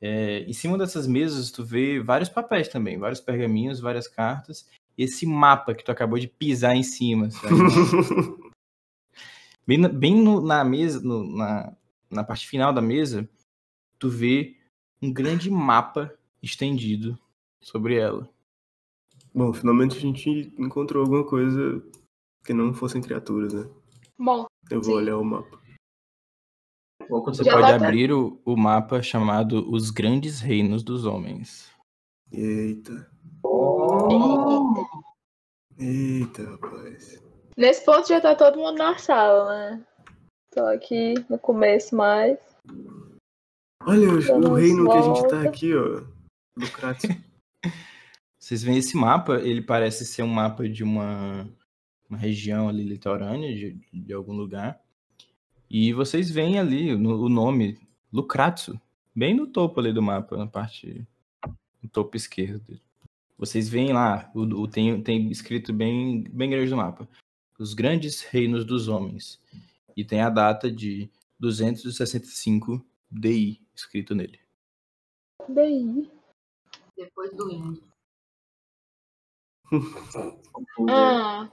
[0.00, 4.68] É, em cima dessas mesas, tu vê vários papéis também, vários pergaminhos, várias cartas.
[4.96, 7.28] Esse mapa que tu acabou de pisar em cima?
[9.66, 11.76] Bem, na, bem no- na mesa, no- na,
[12.10, 13.28] na parte final da mesa,
[13.98, 14.56] tu vê
[15.02, 16.10] um grande mapa
[16.42, 17.18] estendido
[17.60, 18.28] sobre ela.
[19.34, 21.84] Bom, finalmente a gente encontrou alguma coisa
[22.44, 23.68] que não fossem criaturas, né?
[24.18, 24.96] Bom, Eu vou Sim.
[24.96, 25.58] olhar o mapa.
[27.08, 31.72] Você Já pode tá- abrir o, o mapa chamado Os Grandes Reinos dos Homens.
[32.30, 32.92] Eita.
[34.10, 35.08] eita.
[35.78, 37.22] Eita, rapaz.
[37.56, 39.86] Nesse ponto já tá todo mundo na sala, né?
[40.52, 42.38] Tô aqui no começo mais.
[43.84, 45.48] Olha, o, reino que a gente tá volta.
[45.48, 46.04] aqui, ó.
[46.58, 47.14] Lucrático.
[48.40, 51.48] Vocês veem esse mapa, ele parece ser um mapa de uma,
[52.08, 54.80] uma região ali litorânea, de, de algum lugar.
[55.70, 57.78] E vocês veem ali no- o nome,
[58.12, 58.80] Lucratsu,
[59.14, 61.06] bem no topo ali do mapa, na parte,
[61.82, 62.80] no topo esquerdo.
[63.36, 67.08] Vocês veem lá, o, o- tem, tem escrito bem, bem grande no mapa,
[67.58, 69.40] os grandes reinos dos homens.
[69.96, 74.40] E tem a data de 265 DI escrito nele.
[75.48, 76.10] Daí.
[76.96, 77.82] Depois do índio.
[80.88, 81.50] Ah,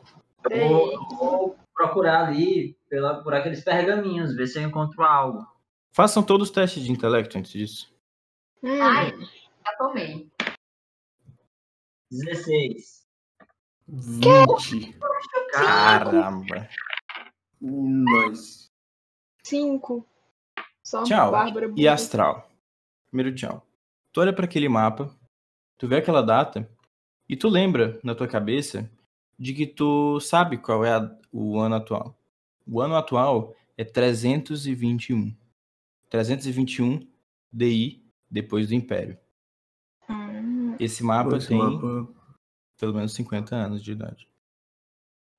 [0.50, 0.70] Eu
[1.18, 5.46] vou, procurar ali pela, por aqueles pergaminhos, ver se eu encontro algo.
[5.92, 7.94] Façam todos os testes de intelecto antes disso.
[8.64, 8.82] hum.
[8.82, 10.32] Ai, já tomei.
[12.12, 13.06] 16.
[13.88, 14.98] 20.
[15.52, 16.70] Caramba.
[17.62, 18.72] Nós.
[19.44, 20.08] Cinco.
[20.84, 21.32] Só Tchau.
[21.32, 22.50] Bárbara E astral.
[23.08, 23.66] Primeiro tchau.
[24.12, 25.14] Tu olha para aquele mapa,
[25.78, 26.70] tu vê aquela data
[27.28, 28.90] e tu lembra na tua cabeça
[29.38, 32.18] de que tu sabe qual é a- o ano atual.
[32.68, 35.36] O ano atual é 321.
[36.10, 37.06] 321
[37.52, 39.18] DI depois do Império.
[40.10, 42.08] Hum, Esse mapa Esse tem mapa,
[42.80, 44.28] pelo menos 50 anos de idade.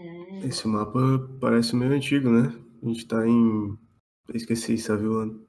[0.01, 1.01] Hum, esse mapa
[1.40, 2.53] parece meio antigo, né?
[2.82, 3.78] A gente tá em.
[4.28, 5.47] Eu esqueci, sabe o ano?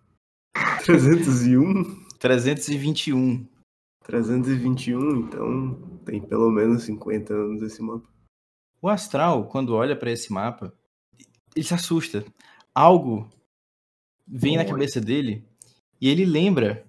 [0.86, 2.06] 301?
[2.20, 3.48] 321.
[4.04, 8.08] 321, então tem pelo menos 50 anos esse mapa.
[8.82, 10.74] O astral, quando olha para esse mapa,
[11.56, 12.24] ele se assusta.
[12.74, 13.30] Algo
[14.28, 15.44] vem na cabeça dele
[16.00, 16.86] e ele lembra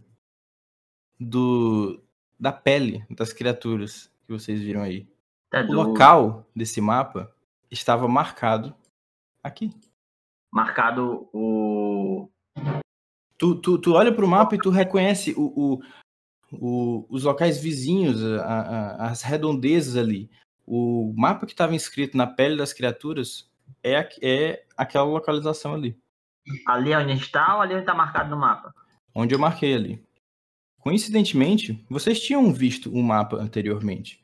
[1.18, 2.00] do
[2.38, 5.08] da pele das criaturas que vocês viram aí.
[5.50, 7.34] Tá O local desse mapa
[7.70, 8.74] estava marcado
[9.42, 9.74] aqui.
[10.52, 12.28] Marcado o.
[13.36, 15.82] Tu, tu, tu olha pro mapa e tu reconhece o, o,
[16.52, 20.30] o- os locais vizinhos, a- a- as redondezas ali.
[20.70, 23.50] O mapa que estava inscrito na pele das criaturas
[23.82, 25.98] é, é aquela localização ali,
[26.66, 28.74] Ali é onde a gente tá ou ali onde tá marcado no mapa?
[29.14, 30.04] onde eu marquei ali.
[30.78, 34.22] Coincidentemente, vocês tinham visto o mapa anteriormente,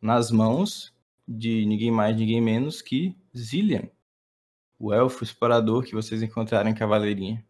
[0.00, 0.92] nas mãos
[1.28, 3.88] de ninguém mais, ninguém menos que Zillian,
[4.78, 7.44] o elfo explorador que vocês encontraram em Cavaleirinha.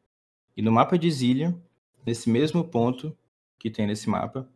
[0.55, 1.59] E no mapa de Zillian,
[2.05, 3.16] nesse mesmo ponto
[3.59, 4.47] que tem nesse mapa,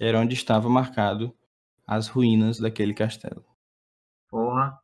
[0.00, 1.32] era onde estava marcado
[1.86, 3.44] as ruínas daquele castelo.
[4.30, 4.78] Porra.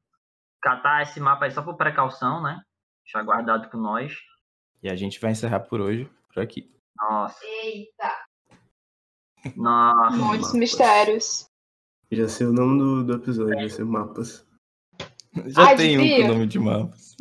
[0.63, 2.61] Catar esse mapa aí só por precaução, né?
[3.05, 4.13] Deixar guardado com nós.
[4.83, 6.71] E a gente vai encerrar por hoje, por aqui.
[6.97, 7.39] Nossa.
[7.65, 8.27] Eita.
[9.57, 10.17] Nossa.
[10.17, 10.53] Muitos Mapas.
[10.59, 11.47] mistérios.
[12.13, 14.47] Já sei o nome do, do episódio, vai ser mapas.
[15.47, 17.17] Já Ai, tem um com o nome de mapas.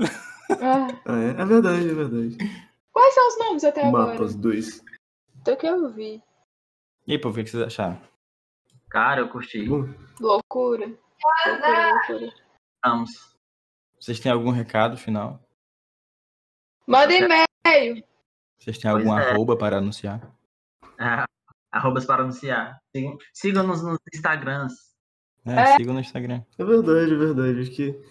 [0.62, 1.42] Ah, Ah, é?
[1.42, 2.38] É verdade, é verdade.
[2.92, 4.14] quais são os nomes até agora?
[4.14, 4.84] Mapas 2.
[5.46, 6.22] Do que eu vi.
[7.08, 8.02] E aí, pô, o que vocês acharam?
[8.90, 9.66] Cara, eu curti.
[9.68, 9.88] Bom,
[10.20, 10.88] Loucura.
[10.88, 12.34] Loucura, loucura.
[12.84, 13.36] Vamos.
[14.00, 15.40] Vocês têm algum recado final?
[16.88, 18.04] Manda e-mail.
[18.58, 19.30] Vocês têm algum é.
[19.32, 20.22] arroba para anunciar?
[21.00, 21.26] Ah,
[21.72, 22.80] arrobas para anunciar.
[22.96, 24.74] Sigam- Sigam-nos nos Instagrams.
[25.46, 25.78] É, É.
[25.78, 26.44] sigam no Instagram.
[26.58, 27.60] é verdade, é verdade.
[27.62, 28.02] Acho que,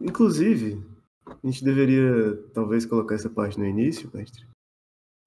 [0.00, 0.82] inclusive,
[1.26, 4.46] a gente deveria talvez colocar essa parte no início, mestre.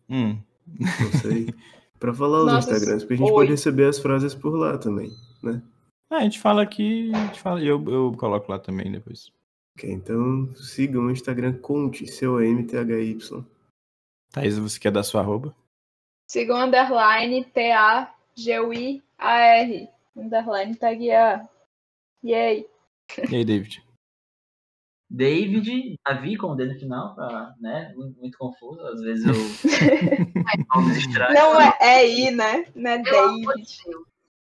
[0.09, 1.47] Hum, Não sei.
[1.99, 3.33] pra falar os Nossa, Instagrams, porque a gente oi.
[3.33, 5.11] pode receber as frases por lá também.
[6.09, 9.31] Ah, a gente fala aqui, a gente fala, eu, eu coloco lá também depois.
[9.77, 13.45] Ok, então sigam o Instagram Conte, C-O-M-T-H-Y.
[14.31, 15.55] Thaís, você quer dar sua arroba?
[16.29, 18.97] Siga o underline T-A-G-U-I-A-R.
[20.15, 21.47] Underline tag A.
[22.23, 22.65] Yay.
[23.29, 23.83] E aí, David?
[25.09, 27.93] David, Davi com o D no final, pra, né?
[27.95, 28.81] Muito, muito confuso.
[28.87, 29.33] Às vezes eu.
[31.33, 32.65] Não é, é I, né?
[32.75, 33.65] Não é Pelo David.
[33.65, 33.77] de.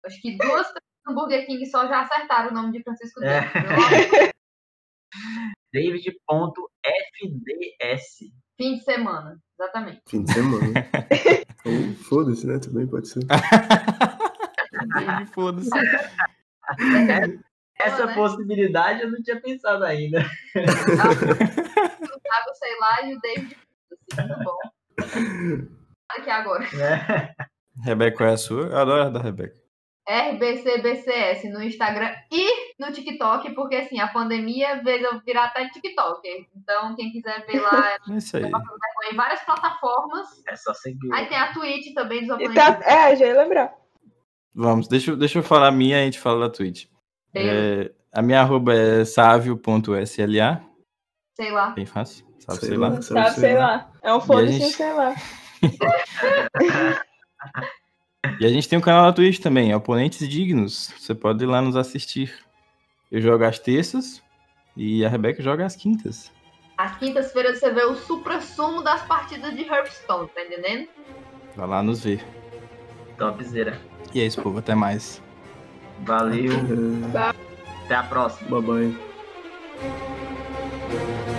[0.05, 3.41] Acho que duas pessoas no Burger King só já acertaram o nome de Francisco É.
[3.41, 4.31] David.
[5.73, 6.15] David.fds.
[8.57, 9.37] Fim de semana.
[9.59, 10.01] Exatamente.
[10.07, 10.73] Fim de semana.
[11.65, 12.59] Ou foda-se, né?
[12.59, 13.25] Também pode ser.
[13.25, 15.69] David, foda-se.
[17.79, 18.13] Essa né?
[18.13, 20.19] possibilidade eu não tinha pensado ainda.
[20.19, 23.57] O Thiago, sei lá, e o David.
[24.13, 24.57] Assim, muito bom.
[26.09, 26.65] Aqui agora.
[26.73, 27.33] né?
[27.83, 28.67] Rebeca, qual é a sua?
[28.67, 29.55] Eu adoro a da Rebeca.
[30.07, 36.45] RBCBCS no Instagram e no TikTok, porque assim, a pandemia fez eu virar até TikToker.
[36.55, 38.43] Então, quem quiser ver lá, É isso aí.
[39.11, 40.27] em várias plataformas.
[40.47, 41.11] É só seguir.
[41.11, 42.55] Aí tem a Twitch também dos E oponentes.
[42.55, 43.73] tá, é, já ia lembrar.
[44.53, 46.85] Vamos, deixa, eu- deixa eu falar a minha e a gente fala da Twitch.
[47.35, 50.61] É, a minha arroba é savio.sla,
[51.35, 51.69] Sei lá.
[51.71, 52.25] bem fácil.
[52.39, 53.01] Sabe, Sei sei, lá, lá.
[53.01, 53.91] Sabe, sei lá.
[54.03, 55.15] É um foda-se, gente- sei lá.
[58.39, 60.91] E a gente tem um canal na Twitch também, Oponentes Dignos.
[60.97, 62.33] Você pode ir lá nos assistir.
[63.11, 64.21] Eu jogo às terças
[64.75, 66.31] e a Rebeca joga às quintas.
[66.77, 70.89] Às quintas-feiras você vê o supra-sumo das partidas de Hearthstone, tá entendendo?
[71.55, 72.25] Vai lá nos ver.
[73.17, 73.79] Topzera.
[74.13, 74.57] E é isso, povo.
[74.59, 75.21] Até mais.
[76.03, 76.53] Valeu.
[77.85, 78.61] Até a próxima.
[78.61, 78.91] bye
[80.91, 81.34] bye.